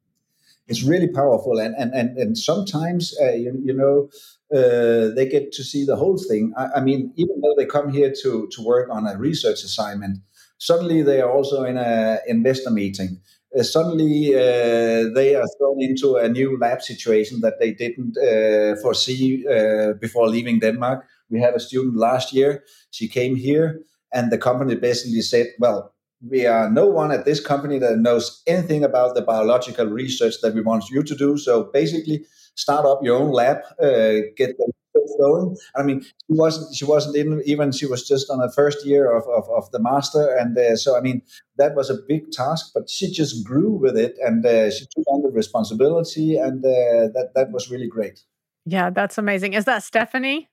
it's 0.68 0.84
really 0.84 1.10
powerful 1.10 1.60
and 1.60 1.76
and 1.78 1.94
and, 1.94 2.18
and 2.18 2.38
sometimes 2.38 3.14
uh, 3.22 3.32
you, 3.32 3.60
you 3.62 3.74
know 3.74 4.10
uh, 4.58 5.14
they 5.14 5.28
get 5.30 5.52
to 5.52 5.64
see 5.64 5.84
the 5.84 5.98
whole 5.98 6.18
thing 6.18 6.54
I, 6.56 6.68
I, 6.78 6.80
mean 6.80 7.12
even 7.18 7.42
though 7.42 7.54
they 7.58 7.66
come 7.66 7.92
here 7.92 8.14
to 8.22 8.48
to 8.50 8.64
work 8.64 8.90
on 8.90 9.06
a 9.06 9.18
research 9.18 9.64
assignment 9.64 10.20
Suddenly, 10.70 11.02
they 11.02 11.20
are 11.20 11.30
also 11.30 11.66
in 11.66 11.78
an 11.78 12.20
investor 12.26 12.72
meeting. 12.72 13.20
Uh, 13.54 13.64
suddenly, 13.64 14.34
uh, 14.34 15.12
they 15.14 15.36
are 15.36 15.48
thrown 15.58 15.82
into 15.82 16.16
a 16.16 16.30
new 16.30 16.58
lab 16.58 16.82
situation 16.82 17.42
that 17.42 17.60
they 17.60 17.72
didn't 17.74 18.18
uh, 18.18 18.82
foresee 18.82 19.46
uh, 19.46 19.92
before 20.00 20.30
leaving 20.30 20.60
Denmark. 20.60 21.06
We 21.30 21.42
had 21.42 21.54
a 21.54 21.60
student 21.60 21.98
last 21.98 22.32
year. 22.32 22.64
She 22.92 23.10
came 23.10 23.36
here, 23.36 23.82
and 24.14 24.32
the 24.32 24.38
company 24.38 24.76
basically 24.76 25.22
said, 25.22 25.48
"Well, 25.60 25.94
we 26.32 26.46
are 26.46 26.70
no 26.70 26.88
one 26.88 27.12
at 27.12 27.26
this 27.26 27.42
company 27.42 27.78
that 27.80 27.98
knows 27.98 28.42
anything 28.48 28.86
about 28.86 29.16
the 29.16 29.22
biological 29.22 29.88
research 29.88 30.36
that 30.42 30.54
we 30.56 30.62
want 30.62 30.90
you 30.90 31.04
to 31.04 31.16
do. 31.16 31.38
So 31.38 31.64
basically, 31.74 32.26
start 32.56 32.86
up 32.86 33.04
your 33.04 33.18
own 33.22 33.32
lab, 33.32 33.58
uh, 33.82 34.32
get 34.38 34.56
the 34.58 34.72
going. 35.20 35.56
I 35.76 35.84
mean, 35.84 36.02
she 36.02 36.12
wasn't 36.30 36.76
she 36.76 36.86
wasn't 36.86 37.16
even, 37.16 37.42
even 37.46 37.72
she 37.72 37.86
was 37.86 38.08
just 38.08 38.30
on 38.30 38.40
her 38.40 38.50
first 38.50 38.86
year 38.86 39.16
of, 39.16 39.24
of, 39.28 39.50
of 39.50 39.72
the 39.72 39.80
master, 39.80 40.36
and 40.36 40.58
uh, 40.58 40.76
so 40.76 40.98
I 40.98 41.02
mean 41.02 41.22
that 41.58 41.76
was 41.76 41.90
a 41.90 41.98
big 42.08 42.32
task, 42.32 42.72
but 42.74 42.90
she 42.90 43.12
just 43.12 43.46
grew 43.46 43.72
with 43.72 43.98
it, 43.98 44.18
and 44.22 44.46
uh, 44.46 44.72
she 44.72 44.86
took 44.96 45.06
on 45.08 45.22
the 45.22 45.30
responsibility, 45.30 46.38
and 46.38 46.64
uh, 46.66 47.12
that 47.14 47.32
that 47.36 47.52
was 47.52 47.70
really 47.70 47.88
great. 47.88 48.22
Yeah, 48.66 48.90
that's 48.90 49.18
amazing. 49.18 49.54
Is 49.54 49.66
that 49.66 49.84
Stephanie? 49.84 50.50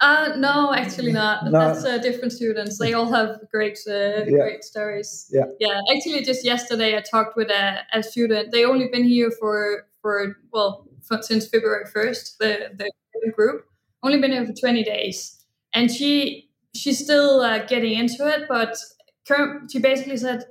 Uh, 0.00 0.32
no, 0.36 0.72
actually 0.74 1.12
not. 1.12 1.44
No. 1.50 1.50
That's 1.50 1.84
uh, 1.84 1.98
different 1.98 2.32
students. 2.32 2.78
They 2.78 2.94
all 2.94 3.10
have 3.12 3.40
great, 3.50 3.78
uh, 3.86 4.24
yeah. 4.24 4.24
great 4.24 4.64
stories. 4.64 5.28
Yeah, 5.30 5.44
yeah. 5.58 5.80
Actually, 5.94 6.22
just 6.22 6.44
yesterday 6.44 6.96
I 6.96 7.00
talked 7.00 7.36
with 7.36 7.50
a, 7.50 7.80
a 7.92 8.02
student. 8.02 8.50
They 8.52 8.64
only 8.64 8.88
been 8.88 9.04
here 9.04 9.30
for 9.30 9.86
for 10.00 10.36
well 10.52 10.86
for, 11.02 11.22
since 11.22 11.48
February 11.48 11.86
first. 11.92 12.38
The 12.38 12.70
the 12.76 12.90
group, 13.28 13.64
only 14.02 14.20
been 14.20 14.32
here 14.32 14.46
for 14.46 14.52
20 14.52 14.82
days, 14.82 15.44
and 15.74 15.90
she 15.90 16.50
she's 16.74 17.02
still 17.02 17.40
uh, 17.40 17.64
getting 17.66 17.98
into 17.98 18.26
it. 18.26 18.46
But 18.48 18.76
she 19.70 19.78
basically 19.78 20.16
said, 20.16 20.44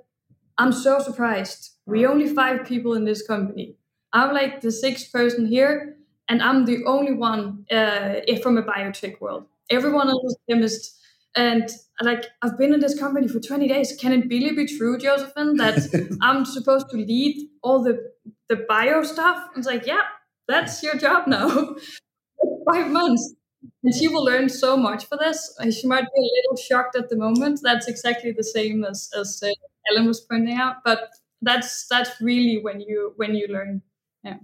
"I'm 0.57 0.71
so 0.71 0.99
surprised. 0.99 1.71
We 1.85 2.05
only 2.05 2.27
five 2.27 2.65
people 2.65 2.93
in 2.93 3.05
this 3.05 3.25
company. 3.25 3.75
I'm 4.13 4.33
like 4.33 4.61
the 4.61 4.71
sixth 4.71 5.11
person 5.11 5.45
here, 5.45 5.97
and 6.27 6.41
I'm 6.41 6.65
the 6.65 6.85
only 6.85 7.13
one 7.13 7.65
uh, 7.71 8.21
from 8.41 8.57
a 8.57 8.63
biotech 8.63 9.19
world. 9.21 9.45
Everyone 9.69 10.09
else 10.09 10.23
is 10.23 10.37
chemist." 10.49 10.95
And 11.35 11.69
like 12.01 12.25
I've 12.41 12.57
been 12.57 12.73
in 12.73 12.79
this 12.79 12.97
company 12.99 13.27
for 13.27 13.39
20 13.39 13.67
days. 13.67 13.95
Can 13.99 14.13
it 14.13 14.27
really 14.29 14.55
be 14.55 14.65
true, 14.65 14.97
Josefine, 14.97 15.57
that 15.57 16.17
I'm 16.21 16.43
supposed 16.45 16.89
to 16.89 16.97
lead 16.97 17.49
all 17.61 17.83
the 17.83 18.11
the 18.47 18.55
bio 18.67 19.03
stuff? 19.03 19.45
It's 19.55 19.67
like, 19.67 19.85
yeah, 19.85 20.01
that's 20.47 20.81
your 20.81 20.95
job 20.95 21.27
now. 21.27 21.75
Five 22.71 22.91
months. 22.91 23.33
And 23.83 23.93
she 23.93 24.07
will 24.07 24.23
learn 24.23 24.49
so 24.49 24.77
much 24.77 25.05
for 25.05 25.17
this. 25.17 25.53
She 25.71 25.87
might 25.87 26.03
be 26.03 26.19
a 26.19 26.31
little 26.37 26.55
shocked 26.55 26.95
at 26.95 27.09
the 27.09 27.17
moment. 27.17 27.59
That's 27.63 27.87
exactly 27.87 28.31
the 28.31 28.43
same 28.43 28.83
as, 28.85 29.09
as 29.17 29.41
uh, 29.43 29.49
Ellen 29.91 30.07
was 30.07 30.21
pointing 30.21 30.55
out. 30.55 30.77
But 30.83 31.09
that's 31.41 31.87
that's 31.87 32.21
really 32.21 32.59
when 32.61 32.81
you 32.81 33.13
when 33.17 33.35
you 33.35 33.47
learn. 33.47 33.81
Yeah. 34.23 34.37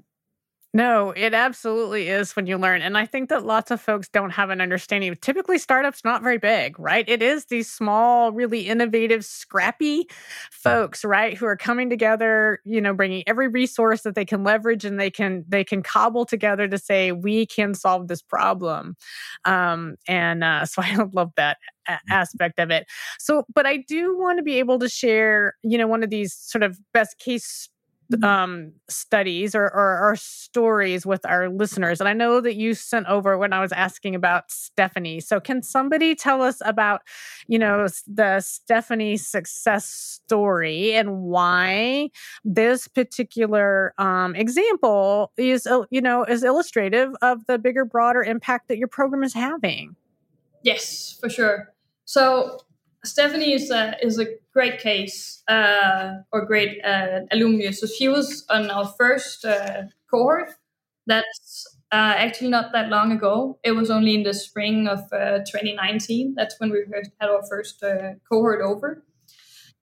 No, 0.76 1.12
it 1.12 1.34
absolutely 1.34 2.10
is 2.10 2.36
when 2.36 2.48
you 2.48 2.58
learn. 2.58 2.82
And 2.82 2.98
I 2.98 3.06
think 3.06 3.30
that 3.30 3.46
lots 3.46 3.72
of 3.72 3.80
folks 3.80 4.10
don't 4.10 4.32
have 4.32 4.50
an 4.50 4.60
understanding. 4.60 5.16
Typically, 5.22 5.58
startups 5.58 6.04
not 6.04 6.22
very 6.22 6.38
big, 6.38 6.78
right? 6.78 7.08
It 7.08 7.22
is 7.22 7.46
these 7.46 7.72
small, 7.72 8.34
really 8.34 8.68
innovative, 8.68 9.24
scrappy 9.24 10.06
folks, 10.52 11.06
right, 11.06 11.34
who 11.38 11.46
are 11.46 11.56
coming 11.56 11.90
together, 11.90 12.60
you 12.66 12.82
know, 12.82 12.94
bringing 12.94 13.24
every 13.26 13.48
resource 13.48 14.02
that 14.02 14.16
they 14.16 14.26
can 14.26 14.44
leverage 14.44 14.84
and 14.84 15.00
they 15.00 15.10
can 15.10 15.46
they 15.48 15.64
can 15.64 15.82
cobble 15.82 16.26
together 16.26 16.68
to 16.68 16.78
say 16.78 17.14
we 17.14 17.46
can 17.46 17.74
solve 17.74 18.10
this 18.10 18.22
problem. 18.22 18.98
Um, 19.46 19.96
and 20.10 20.44
uh, 20.44 20.66
so 20.66 20.82
I 20.82 20.94
love 21.14 21.32
that 21.38 21.58
aspect 22.10 22.60
of 22.60 22.70
it. 22.70 22.86
So, 23.18 23.46
but 23.54 23.66
I 23.66 23.78
do 23.88 24.18
want 24.18 24.40
to 24.40 24.44
be 24.44 24.60
able 24.60 24.80
to 24.80 24.90
share, 24.90 25.54
you 25.64 25.78
know, 25.78 25.88
one 25.88 26.04
of 26.04 26.10
these 26.10 26.34
sort 26.34 26.64
of 26.64 26.78
best 26.94 27.18
case 27.18 27.70
Mm-hmm. 27.70 27.75
Um, 28.24 28.72
studies 28.88 29.56
or, 29.56 29.64
or, 29.64 30.12
or, 30.12 30.16
stories 30.16 31.06
with 31.06 31.26
our 31.26 31.50
listeners. 31.50 32.00
And 32.00 32.08
I 32.08 32.14
know 32.14 32.40
that 32.40 32.56
you 32.56 32.74
sent 32.74 33.08
over 33.08 33.38
when 33.38 33.52
I 33.52 33.60
was 33.60 33.72
asking 33.72 34.16
about 34.16 34.52
Stephanie. 34.52 35.20
So 35.20 35.40
can 35.40 35.64
somebody 35.64 36.16
tell 36.16 36.42
us 36.42 36.62
about, 36.64 37.02
you 37.48 37.60
know, 37.60 37.88
the 38.08 38.40
Stephanie 38.42 39.18
success 39.18 39.86
story 39.86 40.94
and 40.94 41.22
why 41.24 42.10
this 42.44 42.88
particular 42.88 43.94
um, 43.98 44.36
example 44.36 45.32
is, 45.38 45.68
you 45.90 46.02
know, 46.02 46.24
is 46.24 46.44
illustrative 46.44 47.14
of 47.22 47.46
the 47.48 47.58
bigger, 47.58 47.86
broader 47.86 48.24
impact 48.24 48.68
that 48.68 48.78
your 48.78 48.88
program 48.88 49.24
is 49.24 49.34
having? 49.34 49.96
Yes, 50.62 51.18
for 51.20 51.30
sure. 51.30 51.74
So 52.06 52.60
Stephanie 53.04 53.54
is 53.54 53.70
a 53.72 53.96
is 54.02 54.20
a 54.20 54.26
great 54.56 54.80
case 54.80 55.44
uh, 55.50 56.14
or 56.32 56.46
great 56.46 56.84
uh, 56.84 57.22
alumni. 57.32 57.72
So 57.72 57.88
she 57.88 58.08
was 58.08 58.46
on 58.50 58.72
our 58.72 58.88
first 58.98 59.46
uh, 59.46 59.84
cohort. 60.10 60.52
That's 61.08 61.68
uh, 61.92 62.16
actually 62.18 62.50
not 62.50 62.72
that 62.74 62.90
long 62.90 63.12
ago. 63.12 63.60
It 63.64 63.74
was 63.74 63.92
only 63.92 64.16
in 64.16 64.24
the 64.24 64.34
spring 64.34 64.88
of 64.88 65.00
uh, 65.12 65.40
2019. 65.50 66.34
That's 66.36 66.56
when 66.60 66.72
we 66.72 66.86
had 66.90 67.30
our 67.30 67.44
first 67.50 67.84
uh, 67.84 68.14
cohort 68.30 68.62
over. 68.62 69.04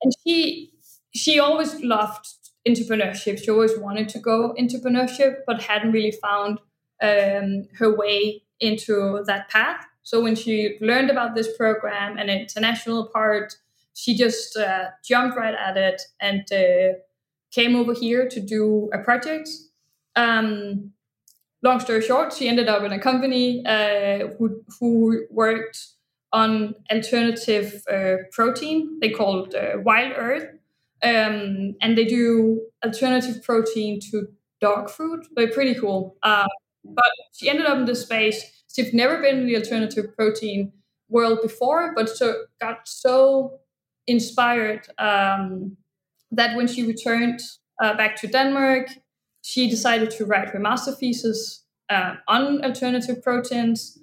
And 0.02 0.14
she 0.24 0.74
she 1.16 1.40
always 1.40 1.82
loved 1.84 2.28
entrepreneurship. 2.68 3.44
She 3.44 3.52
always 3.52 3.78
wanted 3.78 4.10
to 4.10 4.20
go 4.20 4.56
entrepreneurship, 4.60 5.38
but 5.48 5.62
hadn't 5.62 5.92
really 5.92 6.12
found 6.12 6.60
um, 7.02 7.68
her 7.78 7.96
way 7.96 8.44
into 8.60 9.24
that 9.28 9.50
path. 9.50 9.86
So 10.04 10.22
when 10.22 10.36
she 10.36 10.78
learned 10.82 11.10
about 11.10 11.36
this 11.36 11.56
program 11.56 12.18
and 12.18 12.30
international 12.30 13.08
part, 13.08 13.56
she 13.94 14.16
just 14.16 14.58
uh, 14.58 14.90
jumped 15.04 15.38
right 15.38 15.54
at 15.54 15.78
it 15.78 16.02
and 16.20 16.44
uh, 16.52 16.98
came 17.52 17.76
over 17.76 17.94
here 17.94 18.28
to 18.28 18.40
do 18.40 18.90
a 18.94 19.00
project. 19.00 19.50
Um, 20.16 20.92
long 21.62 21.80
story 21.80 22.02
short, 22.02 22.34
she 22.34 22.48
ended 22.48 22.68
up 22.68 22.84
in 22.84 22.92
a 22.92 23.00
company 23.00 23.66
uh, 23.66 24.28
who, 24.38 24.64
who 24.80 25.26
worked 25.30 25.88
on 26.32 26.76
alternative 26.92 27.84
uh, 27.92 28.16
protein. 28.32 29.00
They 29.00 29.10
called 29.10 29.54
uh, 29.56 29.78
Wild 29.78 30.14
Earth. 30.16 30.48
Um, 31.04 31.76
and 31.82 31.98
they 31.98 32.06
do 32.06 32.62
alternative 32.84 33.44
protein 33.44 34.00
to 34.12 34.28
dog 34.62 34.90
food. 34.90 35.26
They're 35.36 35.52
pretty 35.52 35.76
cool. 35.76 36.16
Uh, 36.24 36.48
but 36.86 37.12
she 37.34 37.50
ended 37.50 37.66
up 37.66 37.78
in 37.78 37.86
this 37.86 38.04
space 38.04 38.64
she'd 38.74 38.94
never 38.94 39.22
been 39.22 39.40
in 39.40 39.46
the 39.46 39.56
alternative 39.56 40.16
protein 40.16 40.72
world 41.10 41.40
before, 41.42 41.94
but 41.96 42.10
so 42.10 42.46
got 42.60 42.88
so 42.88 43.60
inspired 44.08 44.88
um, 44.98 45.78
that 46.32 46.56
when 46.56 46.68
she 46.68 46.86
returned 46.86 47.40
uh, 47.82 47.96
back 47.96 48.16
to 48.18 48.28
Denmark, 48.28 48.88
she 49.42 49.70
decided 49.70 50.10
to 50.12 50.26
write 50.26 50.50
her 50.50 50.60
master 50.60 50.92
thesis 50.92 51.64
uh, 51.90 52.16
on 52.28 52.64
alternative 52.64 53.22
proteins, 53.22 54.00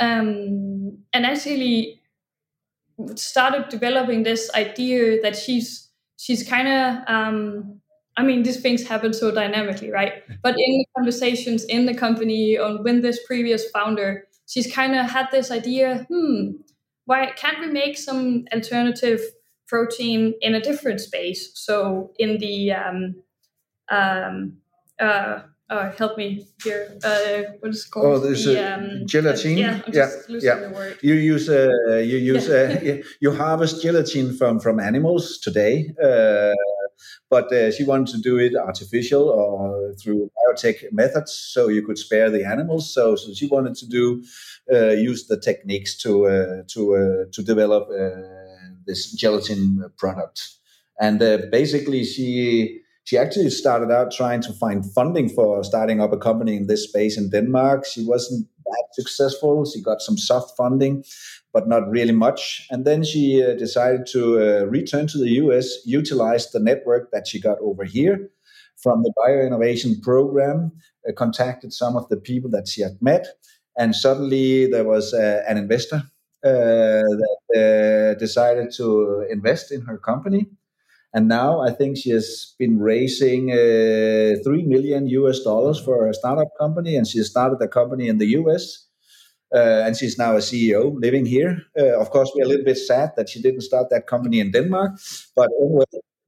um, 0.00 0.98
and 1.12 1.26
actually 1.26 2.00
started 3.16 3.68
developing 3.68 4.22
this 4.22 4.50
idea 4.54 5.20
that 5.20 5.36
she's 5.36 5.90
she's 6.16 6.48
kind 6.48 6.68
of 6.68 7.04
um, 7.08 7.80
I 8.16 8.22
mean, 8.22 8.44
these 8.44 8.60
things 8.60 8.86
happen 8.86 9.12
so 9.12 9.32
dynamically, 9.32 9.90
right? 9.90 10.22
But 10.42 10.54
in 10.58 10.78
the 10.78 10.86
conversations 10.96 11.64
in 11.64 11.86
the 11.86 11.94
company 11.94 12.56
on 12.56 12.82
when 12.84 13.00
this 13.00 13.18
previous 13.26 13.68
founder, 13.70 14.28
she's 14.46 14.72
kind 14.72 14.94
of 14.94 15.10
had 15.10 15.26
this 15.32 15.50
idea, 15.50 16.06
hmm, 16.08 16.52
why 17.06 17.32
can't 17.36 17.60
we 17.60 17.66
make 17.66 17.98
some 17.98 18.44
alternative 18.52 19.20
protein 19.66 20.34
in 20.40 20.54
a 20.54 20.60
different 20.60 21.00
space? 21.00 21.50
So 21.54 22.12
in 22.18 22.38
the 22.38 22.72
um, 22.72 23.16
um, 23.90 24.58
uh, 25.00 25.40
uh, 25.70 25.90
help 25.92 26.18
me 26.18 26.46
here. 26.62 26.98
Uh, 27.02 27.52
what 27.60 27.70
is 27.70 27.86
it 27.86 27.90
called? 27.90 28.06
Oh, 28.06 28.18
there's 28.18 28.44
the, 28.44 28.60
a 28.60 28.74
um, 28.74 29.06
gelatin. 29.06 29.56
yeah, 29.56 29.80
yeah, 29.92 30.10
yeah. 30.28 30.92
You 31.02 31.14
use 31.14 31.48
uh, 31.48 31.70
you 31.88 32.18
use 32.18 32.48
uh, 32.48 33.00
you 33.20 33.32
harvest 33.32 33.82
gelatin 33.82 34.36
from 34.36 34.60
from 34.60 34.78
animals 34.78 35.38
today. 35.38 35.94
Uh, 36.02 36.52
but 37.30 37.52
uh, 37.52 37.70
she 37.70 37.84
wanted 37.84 38.14
to 38.14 38.20
do 38.20 38.38
it 38.38 38.54
artificial 38.56 39.28
or 39.28 39.92
through 39.94 40.30
biotech 40.36 40.92
methods, 40.92 41.32
so 41.32 41.68
you 41.68 41.82
could 41.84 41.98
spare 41.98 42.30
the 42.30 42.44
animals. 42.44 42.92
So, 42.92 43.16
so 43.16 43.32
she 43.32 43.46
wanted 43.46 43.74
to 43.76 43.86
do 43.86 44.22
uh, 44.72 44.90
use 44.90 45.26
the 45.26 45.38
techniques 45.38 45.96
to 46.02 46.26
uh, 46.26 46.62
to 46.68 46.96
uh, 46.96 47.24
to 47.32 47.42
develop 47.42 47.88
uh, 47.88 48.33
this 48.86 49.12
gelatin 49.12 49.84
product. 49.98 50.48
And 51.00 51.22
uh, 51.22 51.38
basically, 51.50 52.04
she 52.04 52.80
she 53.04 53.18
actually 53.18 53.50
started 53.50 53.90
out 53.90 54.12
trying 54.12 54.40
to 54.42 54.52
find 54.54 54.90
funding 54.92 55.28
for 55.28 55.62
starting 55.62 56.00
up 56.00 56.12
a 56.12 56.16
company 56.16 56.56
in 56.56 56.66
this 56.66 56.84
space 56.84 57.18
in 57.18 57.30
Denmark. 57.30 57.84
She 57.84 58.04
wasn't 58.04 58.48
that 58.64 58.86
successful. 58.92 59.64
She 59.66 59.82
got 59.82 60.00
some 60.00 60.16
soft 60.16 60.56
funding, 60.56 61.04
but 61.52 61.68
not 61.68 61.88
really 61.90 62.12
much. 62.12 62.66
And 62.70 62.86
then 62.86 63.04
she 63.04 63.44
uh, 63.44 63.54
decided 63.54 64.06
to 64.12 64.38
uh, 64.40 64.64
return 64.64 65.06
to 65.08 65.18
the 65.18 65.30
US, 65.42 65.84
utilize 65.84 66.50
the 66.50 66.60
network 66.60 67.10
that 67.12 67.26
she 67.26 67.40
got 67.40 67.58
over 67.60 67.84
here 67.84 68.30
from 68.82 69.02
the 69.02 69.12
bioinnovation 69.18 70.02
program, 70.02 70.72
uh, 71.08 71.12
contacted 71.12 71.72
some 71.72 71.96
of 71.96 72.08
the 72.08 72.16
people 72.16 72.50
that 72.50 72.68
she 72.68 72.82
had 72.82 73.00
met, 73.00 73.26
and 73.78 73.94
suddenly 73.94 74.66
there 74.66 74.84
was 74.84 75.14
uh, 75.14 75.42
an 75.48 75.56
investor 75.56 76.02
that 76.44 77.36
uh, 77.56 78.18
decided 78.18 78.72
to 78.76 79.26
invest 79.30 79.72
in 79.72 79.82
her 79.82 79.98
company. 79.98 80.46
And 81.14 81.28
now 81.28 81.60
I 81.60 81.70
think 81.70 81.96
she 81.96 82.10
has 82.10 82.54
been 82.58 82.80
raising 82.80 83.52
uh, 83.52 84.42
three 84.44 84.64
million 84.64 85.06
US 85.06 85.40
dollars 85.40 85.78
for 85.78 86.08
a 86.08 86.14
startup 86.14 86.48
company, 86.58 86.96
and 86.96 87.06
she 87.06 87.22
started 87.22 87.62
a 87.62 87.68
company 87.68 88.08
in 88.08 88.18
the 88.18 88.26
US. 88.40 88.88
Uh, 89.54 89.84
and 89.86 89.96
she's 89.96 90.18
now 90.18 90.34
a 90.34 90.40
CEO 90.40 91.00
living 91.00 91.24
here. 91.24 91.62
Uh, 91.78 92.00
of 92.00 92.10
course, 92.10 92.32
we're 92.34 92.44
a 92.44 92.48
little 92.48 92.64
bit 92.64 92.76
sad 92.76 93.12
that 93.16 93.28
she 93.28 93.40
didn't 93.40 93.60
start 93.60 93.88
that 93.90 94.08
company 94.08 94.40
in 94.40 94.50
Denmark, 94.50 94.98
but 95.36 95.48
anyway, 95.62 95.84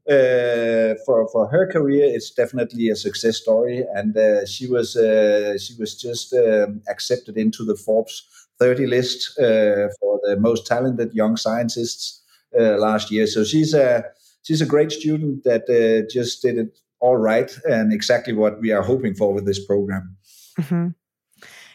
uh, 0.08 0.94
for 1.04 1.26
for 1.32 1.48
her 1.48 1.66
career, 1.66 2.04
it's 2.04 2.30
definitely 2.30 2.88
a 2.88 2.94
success 2.94 3.36
story, 3.36 3.84
and 3.94 4.16
uh, 4.16 4.46
she 4.46 4.68
was 4.68 4.94
uh, 4.94 5.58
she 5.58 5.74
was 5.80 6.00
just 6.00 6.32
um, 6.34 6.82
accepted 6.88 7.36
into 7.36 7.64
the 7.64 7.74
Forbes 7.74 8.22
30 8.58 8.86
list 8.86 9.38
uh, 9.38 9.88
for 10.00 10.20
the 10.22 10.36
most 10.38 10.66
talented 10.66 11.12
young 11.14 11.36
scientists 11.36 12.22
last 12.52 13.10
year. 13.10 13.26
So 13.26 13.44
she's 13.44 13.74
a 13.74 14.04
she's 14.42 14.62
a 14.62 14.66
great 14.66 14.92
student 14.92 15.44
that 15.44 15.68
uh, 15.68 16.08
just 16.10 16.42
did 16.42 16.58
it 16.58 16.78
all 17.00 17.16
right 17.16 17.54
and 17.68 17.92
exactly 17.92 18.32
what 18.32 18.60
we 18.60 18.72
are 18.72 18.82
hoping 18.82 19.14
for 19.14 19.34
with 19.34 19.44
this 19.44 19.64
program. 19.64 20.16
Mm-hmm. 20.58 20.88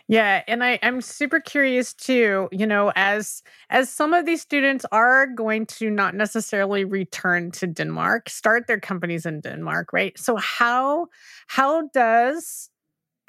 Yeah, 0.08 0.44
and 0.46 0.62
I, 0.62 0.78
I'm 0.84 1.00
super 1.00 1.40
curious 1.40 1.94
too. 1.94 2.50
You 2.52 2.68
know, 2.68 2.92
as 2.96 3.44
as 3.70 3.90
some 3.90 4.14
of 4.14 4.26
these 4.26 4.42
students 4.42 4.86
are 4.92 5.26
going 5.26 5.68
to 5.68 5.90
not 5.90 6.16
necessarily 6.16 6.84
return 6.84 7.52
to 7.52 7.68
Denmark, 7.68 8.28
start 8.28 8.68
their 8.68 8.80
companies 8.80 9.26
in 9.26 9.40
Denmark, 9.40 9.94
right? 9.94 10.18
So 10.20 10.36
how 10.36 11.08
how 11.48 11.88
does 11.94 12.71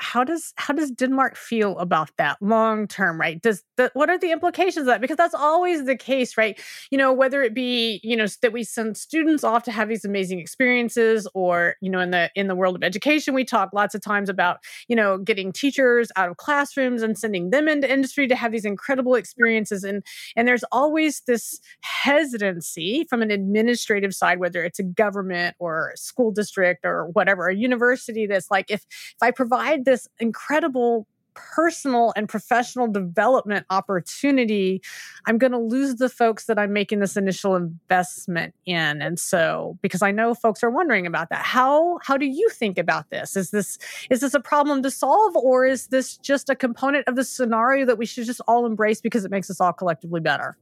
how 0.03 0.25
does 0.25 0.53
how 0.57 0.75
does 0.75 0.91
Denmark 0.91 1.37
feel 1.37 1.79
about 1.79 2.11
that 2.19 2.37
long 2.43 2.89
term, 2.89 3.21
right? 3.21 3.41
Does 3.41 3.63
the, 3.77 3.91
what 3.95 4.11
are 4.11 4.19
the 4.19 4.33
implications 4.33 4.83
of 4.83 4.87
that? 4.87 5.01
Because 5.01 5.17
that's 5.17 5.35
always 5.35 5.85
the 5.85 5.97
case, 5.97 6.37
right? 6.37 6.61
You 6.91 6.99
know, 6.99 7.13
whether 7.13 7.43
it 7.43 7.55
be 7.55 8.01
you 8.03 8.17
know 8.17 8.27
that 8.43 8.53
we 8.53 8.65
send 8.65 8.97
students 8.97 9.45
off 9.45 9.63
to 9.65 9.73
have 9.73 9.89
these 9.89 10.05
amazing 10.05 10.41
experiences, 10.41 11.29
or 11.35 11.77
you 11.81 11.89
know, 11.89 12.01
in 12.01 12.11
the 12.11 12.31
in 12.35 12.49
the 12.49 12.57
world 12.57 12.75
of 12.75 12.83
education, 12.83 13.33
we 13.33 13.45
talk 13.45 13.71
lots 13.73 13.95
of 13.95 14.01
times 14.01 14.29
about 14.29 14.59
you 14.89 14.97
know 14.97 15.19
getting 15.19 15.53
teachers 15.53 16.11
out 16.17 16.29
of 16.29 16.37
classrooms 16.37 17.03
and 17.03 17.17
sending 17.17 17.51
them 17.51 17.69
into 17.69 17.91
industry 17.91 18.27
to 18.27 18.35
have 18.35 18.51
these 18.51 18.65
incredible 18.65 19.15
experiences, 19.15 19.85
and 19.85 20.05
and 20.35 20.49
there's 20.49 20.65
always 20.73 21.23
this 21.29 21.61
hesitancy 21.83 23.07
from 23.09 23.23
an 23.23 23.31
administrative 23.31 24.15
side, 24.15 24.41
whether 24.41 24.65
it's 24.65 24.81
a 24.81 24.83
government 24.83 25.55
or 25.61 25.93
a 25.95 25.97
school 25.97 26.33
district 26.33 26.85
or 26.85 27.07
whatever, 27.11 27.47
a 27.47 27.55
university 27.55 28.27
that's 28.27 28.51
like 28.51 28.69
if 28.69 28.83
if 28.83 29.23
I 29.23 29.31
provide 29.31 29.85
this 29.85 29.92
incredible 30.19 31.07
personal 31.35 32.13
and 32.17 32.29
professional 32.29 32.89
development 32.89 33.67
opportunity, 33.71 34.83
I'm 35.27 35.39
going 35.39 35.53
to 35.53 35.59
lose 35.59 35.97
the 35.97 36.09
folks 36.09 36.47
that 36.47 36.59
I'm 36.59 36.73
making 36.73 37.01
this 37.01 37.17
initial 37.17 37.57
investment 37.57 38.55
in. 38.67 39.03
And 39.03 39.19
so, 39.19 39.79
because 39.83 40.03
I 40.03 40.11
know 40.11 40.35
folks 40.35 40.63
are 40.63 40.71
wondering 40.71 41.07
about 41.07 41.31
that, 41.31 41.45
how 41.45 41.99
how 42.03 42.17
do 42.17 42.27
you 42.27 42.49
think 42.51 42.79
about 42.79 43.11
this? 43.11 43.37
Is 43.37 43.51
this 43.51 43.79
is 44.11 44.21
this 44.21 44.35
a 44.35 44.41
problem 44.41 44.83
to 44.83 44.91
solve, 44.91 45.37
or 45.37 45.65
is 45.65 45.89
this 45.89 46.17
just 46.19 46.51
a 46.51 46.55
component 46.55 47.09
of 47.09 47.17
the 47.17 47.25
scenario 47.25 47.87
that 47.87 47.99
we 47.99 48.07
should 48.07 48.27
just 48.27 48.41
all 48.47 48.67
embrace 48.67 49.01
because 49.01 49.25
it 49.25 49.31
makes 49.31 49.51
us 49.51 49.61
all 49.61 49.73
collectively 49.73 50.21
better? 50.21 50.57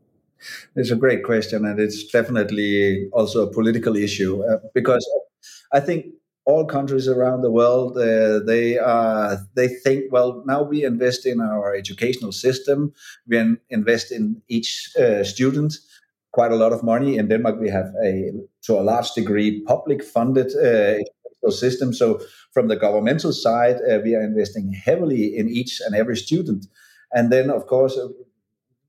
It's 0.75 0.90
a 0.90 0.97
great 0.97 1.23
question, 1.25 1.64
and 1.64 1.79
it's 1.79 2.05
definitely 2.05 3.09
also 3.12 3.47
a 3.47 3.53
political 3.53 3.97
issue 3.97 4.43
uh, 4.43 4.59
because 4.75 5.07
I 5.73 5.81
think 5.81 6.07
all 6.46 6.64
countries 6.64 7.07
around 7.07 7.42
the 7.42 7.50
world 7.50 7.96
uh, 7.98 8.40
they 8.46 8.79
uh, 8.79 9.37
they 9.55 9.68
think 9.68 10.05
well 10.11 10.42
now 10.46 10.62
we 10.62 10.85
invest 10.85 11.26
in 11.26 11.40
our 11.40 11.74
educational 11.74 12.33
system. 12.33 12.92
We 13.29 13.57
invest 13.68 14.11
in 14.12 14.42
each 14.48 14.90
uh, 14.98 15.24
student 15.24 15.74
quite 16.33 16.53
a 16.53 16.57
lot 16.57 16.72
of 16.72 16.83
money. 16.83 17.16
In 17.18 17.29
denmark 17.29 17.61
we 17.61 17.70
have 17.70 17.92
a 18.05 18.33
to 18.66 18.79
a 18.79 18.87
large 18.92 19.12
degree 19.12 19.62
public 19.66 20.03
funded 20.03 20.48
uh, 20.57 21.50
system. 21.50 21.92
So 21.92 22.20
from 22.53 22.68
the 22.68 22.76
governmental 22.76 23.33
side 23.33 23.76
uh, 23.76 23.98
we 24.05 24.14
are 24.14 24.22
investing 24.22 24.72
heavily 24.72 25.37
in 25.37 25.48
each 25.48 25.81
and 25.85 25.94
every 25.94 26.16
student. 26.16 26.66
And 27.12 27.31
then 27.31 27.50
of 27.50 27.66
course 27.66 27.98
uh, 27.98 28.09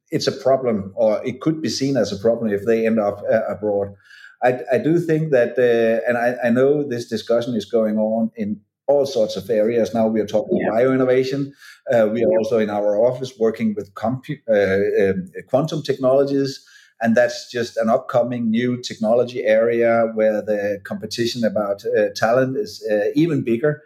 it's 0.09 0.27
a 0.27 0.43
problem 0.43 0.93
or 0.95 1.25
it 1.25 1.39
could 1.41 1.61
be 1.61 1.69
seen 1.69 1.97
as 1.97 2.11
a 2.11 2.21
problem 2.21 2.51
if 2.53 2.65
they 2.65 2.85
end 2.85 2.99
up 2.99 3.23
abroad 3.47 3.95
I, 4.43 4.59
I 4.73 4.77
do 4.79 4.99
think 4.99 5.31
that, 5.31 5.57
uh, 5.57 6.07
and 6.07 6.17
I, 6.17 6.47
I, 6.47 6.49
know 6.49 6.83
this 6.87 7.07
discussion 7.07 7.55
is 7.55 7.65
going 7.65 7.97
on 7.97 8.31
in 8.35 8.59
all 8.87 9.05
sorts 9.05 9.35
of 9.35 9.49
areas. 9.49 9.93
Now 9.93 10.07
we 10.07 10.19
are 10.19 10.25
talking 10.25 10.57
yeah. 10.57 10.69
bioinnovation. 10.71 11.51
Uh, 11.91 12.07
we 12.11 12.23
are 12.23 12.37
also 12.39 12.57
in 12.57 12.69
our 12.69 12.97
office 13.05 13.33
working 13.39 13.73
with 13.75 13.93
compu- 13.93 14.41
uh, 14.49 15.11
um, 15.11 15.31
quantum 15.47 15.83
technologies. 15.83 16.65
And 17.01 17.15
that's 17.15 17.49
just 17.51 17.77
an 17.77 17.89
upcoming 17.89 18.51
new 18.51 18.79
technology 18.81 19.43
area 19.43 20.11
where 20.13 20.41
the 20.41 20.79
competition 20.83 21.43
about 21.43 21.83
uh, 21.85 22.09
talent 22.15 22.57
is 22.57 22.85
uh, 22.91 23.09
even 23.15 23.43
bigger. 23.43 23.81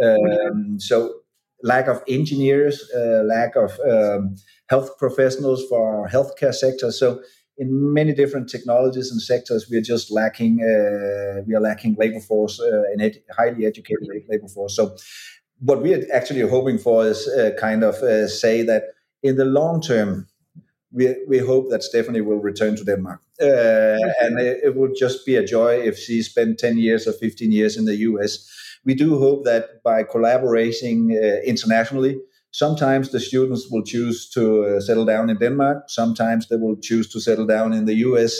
Um, 0.00 0.78
so, 0.78 1.14
lack 1.62 1.88
of 1.88 2.02
engineers, 2.08 2.88
uh, 2.96 3.22
lack 3.24 3.56
of 3.56 3.78
um, 3.80 4.36
health 4.68 4.96
professionals 4.98 5.64
for 5.68 5.80
our 5.94 6.08
healthcare 6.08 6.54
sector. 6.54 6.92
So, 6.92 7.20
in 7.60 7.92
many 7.92 8.14
different 8.14 8.48
technologies 8.48 9.12
and 9.12 9.20
sectors, 9.20 9.68
we 9.70 9.76
are 9.76 9.82
just 9.82 10.10
lacking. 10.10 10.62
Uh, 10.62 11.42
we 11.46 11.54
are 11.54 11.60
lacking 11.60 11.94
labor 11.98 12.18
force 12.20 12.58
uh, 12.58 12.82
and 12.90 13.02
ed- 13.02 13.22
highly 13.36 13.66
educated 13.66 14.08
labor 14.28 14.48
force. 14.48 14.74
So, 14.74 14.96
what 15.58 15.82
we 15.82 15.94
are 15.94 16.02
actually 16.12 16.40
hoping 16.40 16.78
for 16.78 17.06
is 17.06 17.28
uh, 17.28 17.50
kind 17.60 17.84
of 17.84 17.96
uh, 17.96 18.26
say 18.28 18.62
that 18.62 18.84
in 19.22 19.36
the 19.36 19.44
long 19.44 19.82
term, 19.82 20.26
we, 20.90 21.14
we 21.28 21.38
hope 21.38 21.68
that 21.68 21.82
Stephanie 21.82 22.22
will 22.22 22.38
return 22.38 22.76
to 22.76 22.84
Denmark. 22.84 23.20
Uh, 23.40 23.98
and 24.22 24.40
it, 24.40 24.60
it, 24.64 24.76
would 24.76 24.94
just 24.98 25.26
be 25.26 25.36
a 25.36 25.44
joy 25.44 25.74
if 25.80 25.98
she 25.98 26.22
spent 26.22 26.58
10 26.58 26.78
years 26.78 27.06
or 27.06 27.12
15 27.12 27.52
years 27.52 27.76
in 27.76 27.84
the 27.84 27.96
US. 27.96 28.48
We 28.86 28.94
do 28.94 29.18
hope 29.18 29.44
that 29.44 29.82
by 29.82 30.02
collaborating 30.02 31.12
uh, 31.12 31.42
internationally, 31.44 32.18
Sometimes 32.52 33.10
the 33.10 33.20
students 33.20 33.68
will 33.70 33.84
choose 33.84 34.28
to 34.30 34.64
uh, 34.64 34.80
settle 34.80 35.04
down 35.04 35.30
in 35.30 35.38
Denmark. 35.38 35.84
Sometimes 35.88 36.48
they 36.48 36.56
will 36.56 36.76
choose 36.76 37.08
to 37.10 37.20
settle 37.20 37.46
down 37.46 37.72
in 37.72 37.84
the 37.84 37.94
US. 38.06 38.32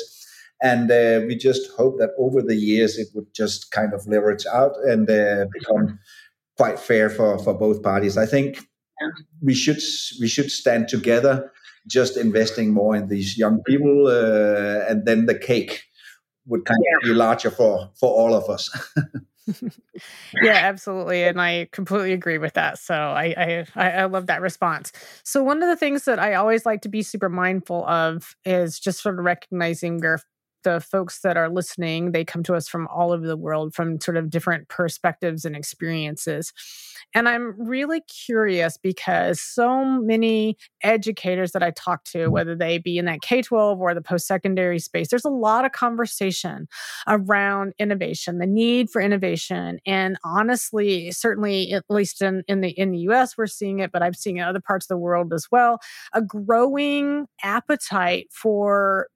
And 0.62 0.90
uh, 0.90 1.20
we 1.26 1.36
just 1.36 1.70
hope 1.76 1.98
that 1.98 2.10
over 2.18 2.42
the 2.42 2.56
years 2.56 2.98
it 2.98 3.08
would 3.14 3.32
just 3.34 3.70
kind 3.70 3.94
of 3.94 4.06
leverage 4.06 4.44
out 4.52 4.72
and 4.84 5.08
uh, 5.08 5.46
become 5.52 5.98
quite 6.56 6.78
fair 6.78 7.08
for, 7.08 7.38
for 7.38 7.54
both 7.54 7.82
parties. 7.82 8.16
I 8.16 8.26
think 8.26 8.58
we 9.42 9.54
should 9.54 9.80
we 10.20 10.28
should 10.28 10.50
stand 10.50 10.88
together, 10.88 11.50
just 11.86 12.16
investing 12.16 12.72
more 12.72 12.94
in 12.94 13.08
these 13.08 13.38
young 13.38 13.62
people, 13.62 14.08
uh, 14.08 14.84
and 14.88 15.06
then 15.06 15.26
the 15.26 15.38
cake 15.38 15.82
would 16.46 16.64
kind 16.64 16.80
yeah. 16.84 16.96
of 16.96 17.02
be 17.02 17.14
larger 17.14 17.50
for 17.50 17.90
for 17.98 18.10
all 18.10 18.34
of 18.34 18.48
us. 18.50 18.68
yeah, 20.42 20.52
absolutely, 20.62 21.24
and 21.24 21.40
I 21.40 21.68
completely 21.72 22.12
agree 22.12 22.38
with 22.38 22.54
that. 22.54 22.78
So 22.78 22.94
I, 22.94 23.64
I 23.76 24.00
I 24.02 24.04
love 24.04 24.26
that 24.26 24.40
response. 24.40 24.92
So 25.24 25.42
one 25.42 25.62
of 25.62 25.68
the 25.68 25.76
things 25.76 26.04
that 26.04 26.18
I 26.18 26.34
always 26.34 26.66
like 26.66 26.82
to 26.82 26.88
be 26.88 27.02
super 27.02 27.28
mindful 27.28 27.86
of 27.86 28.34
is 28.44 28.78
just 28.78 29.02
sort 29.02 29.18
of 29.18 29.24
recognizing 29.24 29.98
where 30.00 30.18
the 30.62 30.80
folks 30.80 31.20
that 31.20 31.36
are 31.36 31.48
listening, 31.48 32.12
they 32.12 32.24
come 32.24 32.42
to 32.44 32.54
us 32.54 32.68
from 32.68 32.86
all 32.88 33.12
over 33.12 33.26
the 33.26 33.36
world 33.36 33.74
from 33.74 34.00
sort 34.00 34.16
of 34.16 34.30
different 34.30 34.68
perspectives 34.68 35.44
and 35.44 35.56
experiences. 35.56 36.52
And 37.14 37.28
I'm 37.28 37.54
really 37.58 38.02
curious 38.02 38.76
because 38.76 39.40
so 39.40 39.84
many 39.84 40.56
educators 40.82 41.52
that 41.52 41.62
I 41.62 41.70
talk 41.72 42.04
to, 42.04 42.18
mm-hmm. 42.18 42.30
whether 42.30 42.54
they 42.54 42.78
be 42.78 42.98
in 42.98 43.06
that 43.06 43.22
K 43.22 43.42
12 43.42 43.80
or 43.80 43.94
the 43.94 44.02
post 44.02 44.26
secondary 44.26 44.78
space, 44.78 45.08
there's 45.08 45.24
a 45.24 45.30
lot 45.30 45.64
of 45.64 45.72
conversation 45.72 46.68
around 47.08 47.72
innovation, 47.78 48.38
the 48.38 48.46
need 48.46 48.90
for 48.90 49.00
innovation. 49.00 49.78
And 49.86 50.16
honestly, 50.24 51.10
certainly, 51.10 51.72
at 51.72 51.84
least 51.88 52.22
in, 52.22 52.42
in, 52.48 52.60
the, 52.60 52.70
in 52.70 52.92
the 52.92 52.98
US, 53.10 53.36
we're 53.36 53.46
seeing 53.46 53.80
it, 53.80 53.92
but 53.92 54.02
I've 54.02 54.16
seen 54.16 54.36
it 54.36 54.42
in 54.42 54.46
other 54.46 54.60
parts 54.60 54.84
of 54.84 54.88
the 54.88 54.98
world 54.98 55.32
as 55.32 55.46
well, 55.50 55.80
a 56.12 56.22
growing 56.22 57.26
appetite 57.42 58.28
for 58.30 59.08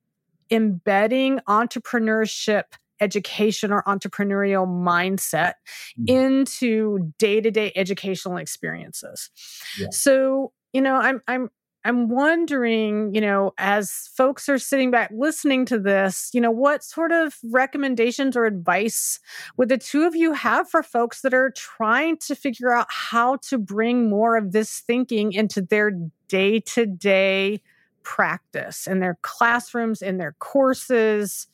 embedding 0.51 1.41
entrepreneurship 1.49 2.65
education 3.01 3.73
or 3.73 3.83
entrepreneurial 3.85 4.67
mindset 4.67 5.55
mm-hmm. 5.99 6.09
into 6.09 7.13
day-to-day 7.19 7.73
educational 7.75 8.37
experiences. 8.37 9.31
Yeah. 9.79 9.89
So, 9.91 10.53
you 10.73 10.81
know, 10.81 10.97
I'm 10.97 11.21
I'm 11.27 11.51
I'm 11.87 12.09
wondering, 12.09 13.15
you 13.15 13.21
know, 13.21 13.53
as 13.59 14.09
folks 14.17 14.49
are 14.49 14.59
sitting 14.59 14.91
back 14.91 15.11
listening 15.15 15.67
to 15.67 15.79
this, 15.79 16.31
you 16.33 16.41
know, 16.41 16.51
what 16.51 16.83
sort 16.83 17.13
of 17.13 17.37
recommendations 17.53 18.37
or 18.37 18.47
advice 18.47 19.21
would 19.59 19.69
the 19.69 19.77
two 19.77 20.05
of 20.05 20.17
you 20.17 20.33
have 20.33 20.71
for 20.71 20.83
folks 20.83 21.21
that 21.21 21.35
are 21.35 21.51
trying 21.51 22.17
to 22.19 22.35
figure 22.35 22.75
out 22.75 22.87
how 22.89 23.37
to 23.49 23.59
bring 23.59 24.09
more 24.09 24.37
of 24.37 24.53
this 24.53 24.81
thinking 24.81 25.33
into 25.33 25.61
their 25.61 25.91
day 26.29 26.61
to 26.61 26.87
day 26.87 27.61
practice 28.05 28.87
in 28.87 29.01
their 29.01 29.19
classrooms, 29.23 30.01
in 30.03 30.19
their 30.19 30.37
courses, 30.39 31.49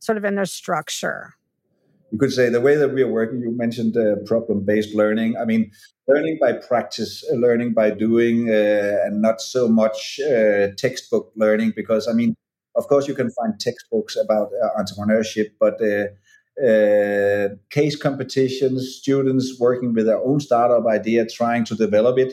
sort 0.00 0.16
of 0.16 0.24
in 0.24 0.34
their 0.34 0.46
structure? 0.46 1.34
You 2.12 2.18
could 2.18 2.32
say 2.32 2.48
the 2.48 2.60
way 2.60 2.76
that 2.76 2.94
we 2.94 3.02
are 3.02 3.10
working, 3.10 3.40
you 3.40 3.50
mentioned 3.56 3.96
uh, 3.96 4.16
problem 4.24 4.64
based 4.64 4.94
learning. 4.94 5.36
I 5.36 5.44
mean, 5.44 5.70
learning 6.06 6.38
by 6.40 6.52
practice, 6.52 7.24
uh, 7.30 7.34
learning 7.34 7.74
by 7.74 7.90
doing, 7.90 8.48
uh, 8.48 9.04
and 9.04 9.20
not 9.20 9.40
so 9.40 9.68
much 9.68 10.20
uh, 10.20 10.68
textbook 10.78 11.32
learning. 11.36 11.72
Because, 11.74 12.08
I 12.08 12.12
mean, 12.12 12.34
of 12.76 12.86
course, 12.86 13.08
you 13.08 13.14
can 13.14 13.30
find 13.30 13.58
textbooks 13.58 14.16
about 14.16 14.50
uh, 14.62 14.80
entrepreneurship, 14.80 15.50
but 15.58 15.80
uh, 15.82 17.48
case 17.70 17.96
competitions, 17.96 18.96
students 19.00 19.58
working 19.58 19.92
with 19.92 20.06
their 20.06 20.18
own 20.18 20.40
startup 20.40 20.86
idea, 20.86 21.26
trying 21.26 21.64
to 21.64 21.74
develop 21.74 22.16
it. 22.18 22.32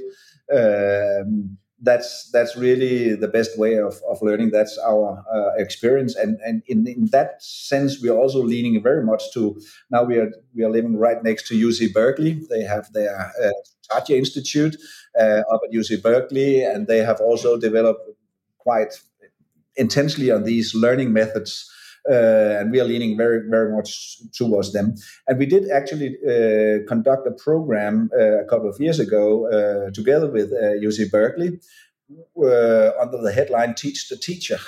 Um, 0.53 1.57
that's 1.83 2.29
that's 2.31 2.55
really 2.55 3.13
the 3.13 3.27
best 3.27 3.59
way 3.59 3.75
of, 3.75 4.01
of 4.09 4.21
learning. 4.21 4.51
That's 4.51 4.77
our 4.79 5.23
uh, 5.31 5.61
experience, 5.61 6.15
and 6.15 6.39
and 6.43 6.63
in, 6.67 6.87
in 6.87 7.07
that 7.07 7.43
sense, 7.43 8.01
we 8.01 8.09
are 8.09 8.17
also 8.17 8.41
leaning 8.41 8.81
very 8.81 9.03
much 9.03 9.31
to 9.33 9.59
now 9.91 10.03
we 10.03 10.17
are 10.17 10.31
we 10.55 10.63
are 10.63 10.69
living 10.69 10.97
right 10.97 11.21
next 11.21 11.47
to 11.49 11.53
UC 11.55 11.93
Berkeley. 11.93 12.41
They 12.49 12.61
have 12.61 12.91
their 12.93 13.31
uh, 13.43 14.01
Institute 14.09 14.77
uh, 15.19 15.41
up 15.51 15.61
at 15.65 15.73
UC 15.73 16.01
Berkeley, 16.01 16.63
and 16.63 16.87
they 16.87 16.99
have 16.99 17.19
also 17.19 17.57
developed 17.57 18.09
quite 18.57 18.93
intensely 19.75 20.31
on 20.31 20.43
these 20.43 20.73
learning 20.73 21.11
methods 21.11 21.69
uh, 22.09 22.59
and 22.59 22.71
we 22.71 22.79
are 22.79 22.85
leaning 22.85 23.17
very, 23.17 23.41
very 23.49 23.71
much 23.71 24.17
towards 24.33 24.73
them. 24.73 24.95
And 25.27 25.37
we 25.39 25.45
did 25.45 25.69
actually 25.69 26.17
uh, 26.27 26.85
conduct 26.87 27.27
a 27.27 27.31
program 27.31 28.09
uh, 28.17 28.41
a 28.41 28.45
couple 28.45 28.69
of 28.69 28.79
years 28.79 28.99
ago 28.99 29.47
uh, 29.47 29.91
together 29.91 30.29
with 30.29 30.51
UC 30.51 31.05
uh, 31.05 31.09
Berkeley 31.11 31.59
under 33.01 33.17
the 33.21 33.31
headline 33.33 33.73
"Teach 33.75 34.09
the 34.09 34.17
Teacher." 34.17 34.59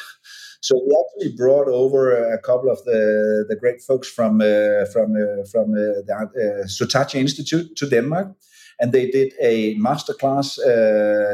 So 0.62 0.82
we 0.84 0.98
actually 0.98 1.36
brought 1.38 1.68
over 1.68 2.34
a 2.34 2.40
couple 2.40 2.72
of 2.72 2.84
the, 2.86 3.46
the 3.48 3.56
great 3.56 3.84
folks 3.84 4.10
from 4.10 4.42
uh, 4.42 4.86
from 4.92 5.14
from 5.52 5.74
the 5.74 6.04
uh, 6.10 6.66
Sutardja 6.68 7.20
Institute 7.20 7.76
to 7.76 7.88
Denmark, 7.88 8.30
and 8.80 8.92
they 8.92 9.12
did 9.12 9.34
a 9.40 9.76
master 9.76 10.16
class, 10.16 10.56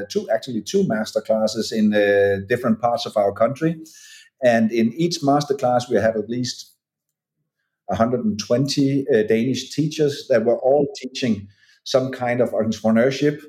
two 0.10 0.28
actually 0.34 0.64
two 0.64 0.86
master 0.86 1.22
classes 1.22 1.72
in 1.72 1.92
different 2.50 2.82
parts 2.82 3.06
of 3.06 3.16
our 3.16 3.32
country. 3.32 3.78
And 4.44 4.72
in 4.72 4.94
each 4.94 5.22
masterclass, 5.22 5.90
we 5.90 5.98
had 5.98 6.18
at 6.18 6.30
least 6.30 6.72
120 7.88 9.06
uh, 9.08 9.24
Danish 9.24 9.76
teachers 9.76 10.28
that 10.30 10.46
were 10.46 10.58
all 10.60 10.88
teaching 10.96 11.48
some 11.84 12.12
kind 12.12 12.42
of 12.42 12.52
entrepreneurship. 12.52 13.42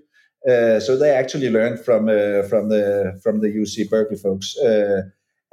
Uh, 0.48 0.80
so 0.80 0.96
they 0.96 1.10
actually 1.10 1.50
learned 1.50 1.78
from 1.84 2.08
uh, 2.08 2.42
from 2.48 2.68
the 2.68 3.18
from 3.22 3.40
the 3.40 3.48
UC 3.48 3.88
Berkeley 3.88 4.16
folks. 4.16 4.56
Uh, 4.58 5.02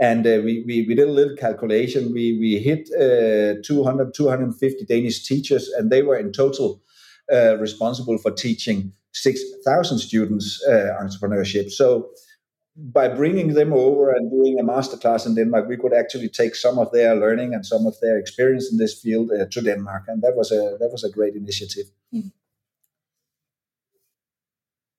and 0.01 0.25
uh, 0.25 0.39
we, 0.43 0.63
we, 0.65 0.85
we 0.87 0.95
did 0.95 1.09
a 1.09 1.11
little 1.11 1.35
calculation. 1.35 2.11
We 2.13 2.37
we 2.39 2.57
hit 2.57 2.89
uh, 2.95 3.61
200 3.63 4.13
250 4.13 4.85
Danish 4.85 5.27
teachers, 5.27 5.69
and 5.77 5.91
they 5.91 6.01
were 6.01 6.17
in 6.17 6.31
total 6.31 6.81
responsible 7.59 8.17
for 8.17 8.31
teaching 8.31 8.91
6,000 9.13 9.99
students 9.99 10.65
entrepreneurship. 10.67 11.69
So 11.69 12.09
by 12.79 13.07
bringing 13.09 13.53
them 13.53 13.73
over 13.73 14.11
and 14.11 14.31
doing 14.31 14.57
a 14.59 14.63
masterclass 14.63 15.25
in 15.25 15.35
Denmark, 15.35 15.67
we 15.67 15.77
could 15.77 15.93
actually 15.93 16.29
take 16.29 16.55
some 16.55 16.79
of 16.79 16.91
their 16.91 17.15
learning 17.15 17.53
and 17.53 17.65
some 17.65 17.85
of 17.85 17.95
their 18.01 18.17
experience 18.17 18.71
in 18.71 18.77
this 18.77 18.99
field 18.99 19.31
uh, 19.31 19.45
to 19.51 19.61
Denmark, 19.61 20.03
and 20.07 20.21
that 20.21 20.35
was 20.35 20.51
a 20.51 20.77
that 20.79 20.89
was 20.91 21.03
a 21.03 21.09
great 21.09 21.35
initiative. 21.35 21.85
Hmm. 22.11 22.29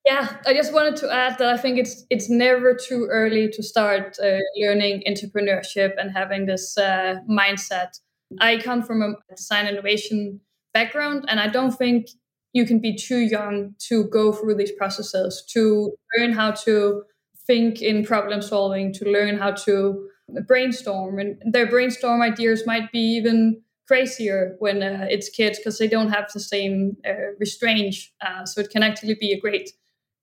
Yeah, 0.04 0.36
I 0.46 0.54
just 0.54 0.72
wanted 0.72 0.96
to 0.96 1.12
add 1.12 1.38
that 1.38 1.54
I 1.54 1.56
think 1.56 1.78
it's 1.78 2.04
it's 2.10 2.28
never 2.28 2.74
too 2.74 3.06
early 3.10 3.48
to 3.48 3.62
start 3.62 4.18
uh, 4.22 4.38
learning 4.56 5.02
entrepreneurship 5.06 5.92
and 5.98 6.10
having 6.10 6.46
this 6.46 6.76
uh, 6.76 7.16
mindset. 7.28 8.00
I 8.40 8.58
come 8.58 8.82
from 8.82 9.02
a 9.02 9.14
design 9.34 9.66
innovation 9.66 10.40
background, 10.74 11.24
and 11.28 11.40
I 11.40 11.48
don't 11.48 11.72
think 11.72 12.06
you 12.52 12.66
can 12.66 12.80
be 12.80 12.96
too 12.96 13.18
young 13.18 13.74
to 13.88 14.04
go 14.04 14.32
through 14.32 14.56
these 14.56 14.72
processes 14.72 15.44
to 15.52 15.92
learn 16.16 16.32
how 16.32 16.50
to 16.50 17.04
think 17.50 17.82
in 17.82 18.04
problem 18.04 18.40
solving, 18.42 18.92
to 18.92 19.04
learn 19.10 19.36
how 19.36 19.50
to 19.66 20.08
brainstorm. 20.46 21.18
And 21.18 21.30
their 21.54 21.68
brainstorm 21.68 22.22
ideas 22.22 22.64
might 22.64 22.92
be 22.92 23.00
even 23.18 23.60
crazier 23.88 24.54
when 24.60 24.82
uh, 24.84 25.06
it's 25.10 25.28
kids 25.28 25.58
because 25.58 25.78
they 25.78 25.88
don't 25.88 26.10
have 26.10 26.26
the 26.32 26.38
same 26.38 26.96
uh, 27.04 27.32
restraint. 27.40 27.96
Uh, 28.24 28.44
so 28.44 28.60
it 28.60 28.70
can 28.70 28.84
actually 28.84 29.16
be 29.20 29.32
a 29.32 29.40
great 29.40 29.70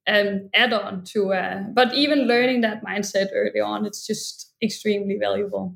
um, 0.08 0.50
add-on 0.54 1.04
to. 1.12 1.34
Uh, 1.34 1.64
but 1.74 1.94
even 1.94 2.28
learning 2.28 2.62
that 2.62 2.82
mindset 2.82 3.28
early 3.34 3.60
on, 3.60 3.86
it's 3.86 4.08
just 4.08 4.54
extremely 4.62 5.18
valuable. 5.20 5.76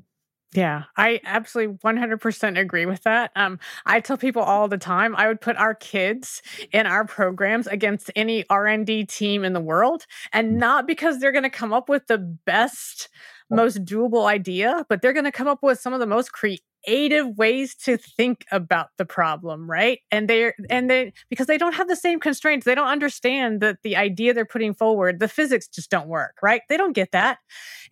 Yeah, 0.54 0.84
I 0.98 1.20
absolutely 1.24 1.78
100% 1.82 2.58
agree 2.58 2.84
with 2.84 3.02
that. 3.04 3.30
Um, 3.36 3.58
I 3.86 4.00
tell 4.00 4.18
people 4.18 4.42
all 4.42 4.68
the 4.68 4.76
time 4.76 5.16
I 5.16 5.26
would 5.28 5.40
put 5.40 5.56
our 5.56 5.74
kids 5.74 6.42
in 6.72 6.86
our 6.86 7.06
programs 7.06 7.66
against 7.66 8.10
any 8.16 8.44
R&D 8.50 9.06
team 9.06 9.44
in 9.44 9.54
the 9.54 9.60
world 9.60 10.04
and 10.30 10.58
not 10.58 10.86
because 10.86 11.18
they're 11.18 11.32
going 11.32 11.42
to 11.44 11.50
come 11.50 11.72
up 11.72 11.88
with 11.88 12.06
the 12.06 12.18
best 12.18 13.08
most 13.48 13.84
doable 13.84 14.26
idea, 14.26 14.84
but 14.88 15.00
they're 15.00 15.12
going 15.14 15.24
to 15.24 15.32
come 15.32 15.48
up 15.48 15.62
with 15.62 15.80
some 15.80 15.92
of 15.94 16.00
the 16.00 16.06
most 16.06 16.32
creative 16.32 16.64
creative 16.84 17.36
ways 17.36 17.74
to 17.74 17.96
think 17.96 18.44
about 18.50 18.88
the 18.98 19.04
problem, 19.04 19.70
right? 19.70 20.00
And 20.10 20.28
they're 20.28 20.54
and 20.70 20.90
they 20.90 21.12
because 21.30 21.46
they 21.46 21.58
don't 21.58 21.74
have 21.74 21.88
the 21.88 21.96
same 21.96 22.20
constraints, 22.20 22.64
they 22.64 22.74
don't 22.74 22.88
understand 22.88 23.60
that 23.60 23.78
the 23.82 23.96
idea 23.96 24.34
they're 24.34 24.44
putting 24.44 24.74
forward, 24.74 25.20
the 25.20 25.28
physics 25.28 25.68
just 25.68 25.90
don't 25.90 26.08
work, 26.08 26.36
right? 26.42 26.62
They 26.68 26.76
don't 26.76 26.92
get 26.92 27.12
that. 27.12 27.38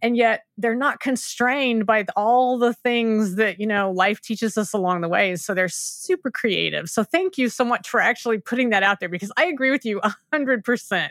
And 0.03 0.17
yet 0.17 0.43
they're 0.57 0.75
not 0.75 1.01
constrained 1.01 1.87
by 1.87 2.05
all 2.17 2.59
the 2.59 2.75
things 2.75 3.37
that, 3.37 3.61
you 3.61 3.67
know, 3.67 3.91
life 3.91 4.21
teaches 4.21 4.57
us 4.57 4.73
along 4.73 5.03
the 5.03 5.09
way. 5.09 5.37
So 5.37 5.55
they're 5.55 5.69
super 5.69 6.31
creative. 6.31 6.89
So 6.89 7.05
thank 7.05 7.39
you 7.39 7.49
so 7.49 7.65
much 7.65 7.89
for 7.89 8.01
actually 8.01 8.39
putting 8.39 8.71
that 8.71 8.83
out 8.83 9.01
there 9.01 9.09
because 9.09 9.33
I 9.37 9.47
agree 9.47 9.71
with 9.71 9.85
you 9.85 10.01
100%. 10.33 11.09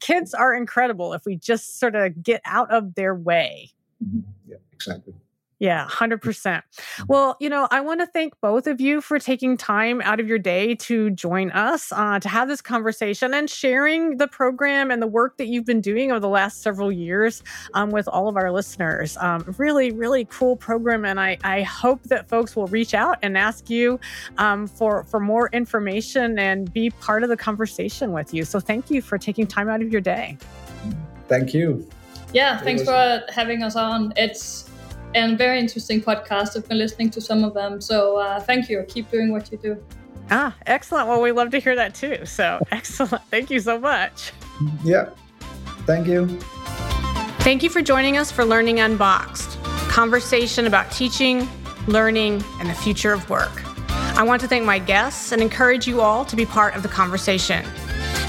Kids 0.00 0.34
are 0.34 0.54
incredible 0.54 1.12
if 1.12 1.24
we 1.24 1.36
just 1.36 1.78
sort 1.78 1.94
of 1.94 2.22
get 2.22 2.40
out 2.44 2.70
of 2.70 2.94
their 2.94 3.14
way. 3.14 3.70
Mm-hmm. 4.02 4.20
Yeah, 4.48 4.56
exactly. 4.72 5.14
Yeah, 5.62 5.86
100%. 5.88 6.60
Well, 7.06 7.36
you 7.38 7.48
know, 7.48 7.68
I 7.70 7.82
want 7.82 8.00
to 8.00 8.06
thank 8.06 8.34
both 8.40 8.66
of 8.66 8.80
you 8.80 9.00
for 9.00 9.20
taking 9.20 9.56
time 9.56 10.00
out 10.02 10.18
of 10.18 10.26
your 10.26 10.40
day 10.40 10.74
to 10.74 11.10
join 11.10 11.52
us 11.52 11.92
uh, 11.92 12.18
to 12.18 12.28
have 12.28 12.48
this 12.48 12.60
conversation 12.60 13.32
and 13.32 13.48
sharing 13.48 14.16
the 14.16 14.26
program 14.26 14.90
and 14.90 15.00
the 15.00 15.06
work 15.06 15.36
that 15.36 15.46
you've 15.46 15.64
been 15.64 15.80
doing 15.80 16.10
over 16.10 16.18
the 16.18 16.28
last 16.28 16.62
several 16.62 16.90
years 16.90 17.44
um, 17.74 17.90
with 17.90 18.08
all 18.08 18.26
of 18.26 18.36
our 18.36 18.50
listeners. 18.50 19.16
Um, 19.18 19.54
really, 19.56 19.92
really 19.92 20.24
cool 20.24 20.56
program. 20.56 21.04
And 21.04 21.20
I, 21.20 21.38
I 21.44 21.62
hope 21.62 22.02
that 22.08 22.28
folks 22.28 22.56
will 22.56 22.66
reach 22.66 22.92
out 22.92 23.20
and 23.22 23.38
ask 23.38 23.70
you 23.70 24.00
um, 24.38 24.66
for, 24.66 25.04
for 25.04 25.20
more 25.20 25.48
information 25.52 26.40
and 26.40 26.72
be 26.72 26.90
part 26.90 27.22
of 27.22 27.28
the 27.28 27.36
conversation 27.36 28.10
with 28.10 28.34
you. 28.34 28.44
So 28.44 28.58
thank 28.58 28.90
you 28.90 29.00
for 29.00 29.16
taking 29.16 29.46
time 29.46 29.68
out 29.68 29.80
of 29.80 29.92
your 29.92 30.00
day. 30.00 30.38
Thank 31.28 31.54
you. 31.54 31.88
Yeah, 32.32 32.58
thanks 32.58 32.82
for 32.82 33.22
having 33.28 33.62
us 33.62 33.76
on. 33.76 34.12
It's 34.16 34.71
and 35.14 35.38
very 35.38 35.58
interesting 35.58 36.00
podcast. 36.00 36.56
I've 36.56 36.68
been 36.68 36.78
listening 36.78 37.10
to 37.10 37.20
some 37.20 37.44
of 37.44 37.54
them. 37.54 37.80
So 37.80 38.16
uh, 38.16 38.40
thank 38.40 38.68
you. 38.68 38.84
Keep 38.88 39.10
doing 39.10 39.32
what 39.32 39.50
you 39.52 39.58
do. 39.58 39.82
Ah, 40.30 40.54
excellent. 40.66 41.08
Well, 41.08 41.20
we 41.20 41.32
love 41.32 41.50
to 41.50 41.58
hear 41.58 41.76
that 41.76 41.94
too. 41.94 42.24
So 42.24 42.60
excellent. 42.70 43.22
Thank 43.30 43.50
you 43.50 43.60
so 43.60 43.78
much. 43.78 44.32
Yeah. 44.84 45.10
Thank 45.86 46.06
you. 46.06 46.26
Thank 47.40 47.62
you 47.62 47.70
for 47.70 47.82
joining 47.82 48.16
us 48.16 48.30
for 48.30 48.44
Learning 48.44 48.78
Unboxed, 48.78 49.60
conversation 49.88 50.66
about 50.66 50.92
teaching, 50.92 51.48
learning, 51.88 52.44
and 52.60 52.70
the 52.70 52.74
future 52.74 53.12
of 53.12 53.28
work. 53.28 53.50
I 54.14 54.22
want 54.22 54.40
to 54.42 54.48
thank 54.48 54.64
my 54.64 54.78
guests 54.78 55.32
and 55.32 55.42
encourage 55.42 55.88
you 55.88 56.00
all 56.00 56.24
to 56.26 56.36
be 56.36 56.46
part 56.46 56.76
of 56.76 56.82
the 56.82 56.88
conversation. 56.88 57.66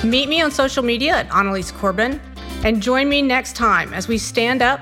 Meet 0.03 0.29
me 0.29 0.41
on 0.41 0.49
social 0.49 0.83
media 0.83 1.15
at 1.15 1.29
Annalies 1.29 1.71
Corbin 1.71 2.19
and 2.63 2.81
join 2.81 3.07
me 3.07 3.21
next 3.21 3.55
time 3.55 3.93
as 3.93 4.07
we 4.07 4.17
stand 4.17 4.61
up, 4.61 4.79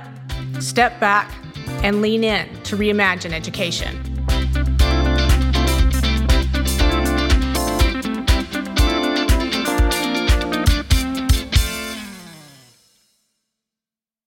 step 0.59 0.99
back, 0.99 1.29
and 1.83 2.01
lean 2.01 2.23
in 2.23 2.47
to 2.63 2.75
reimagine 2.75 3.33
education. 3.33 4.10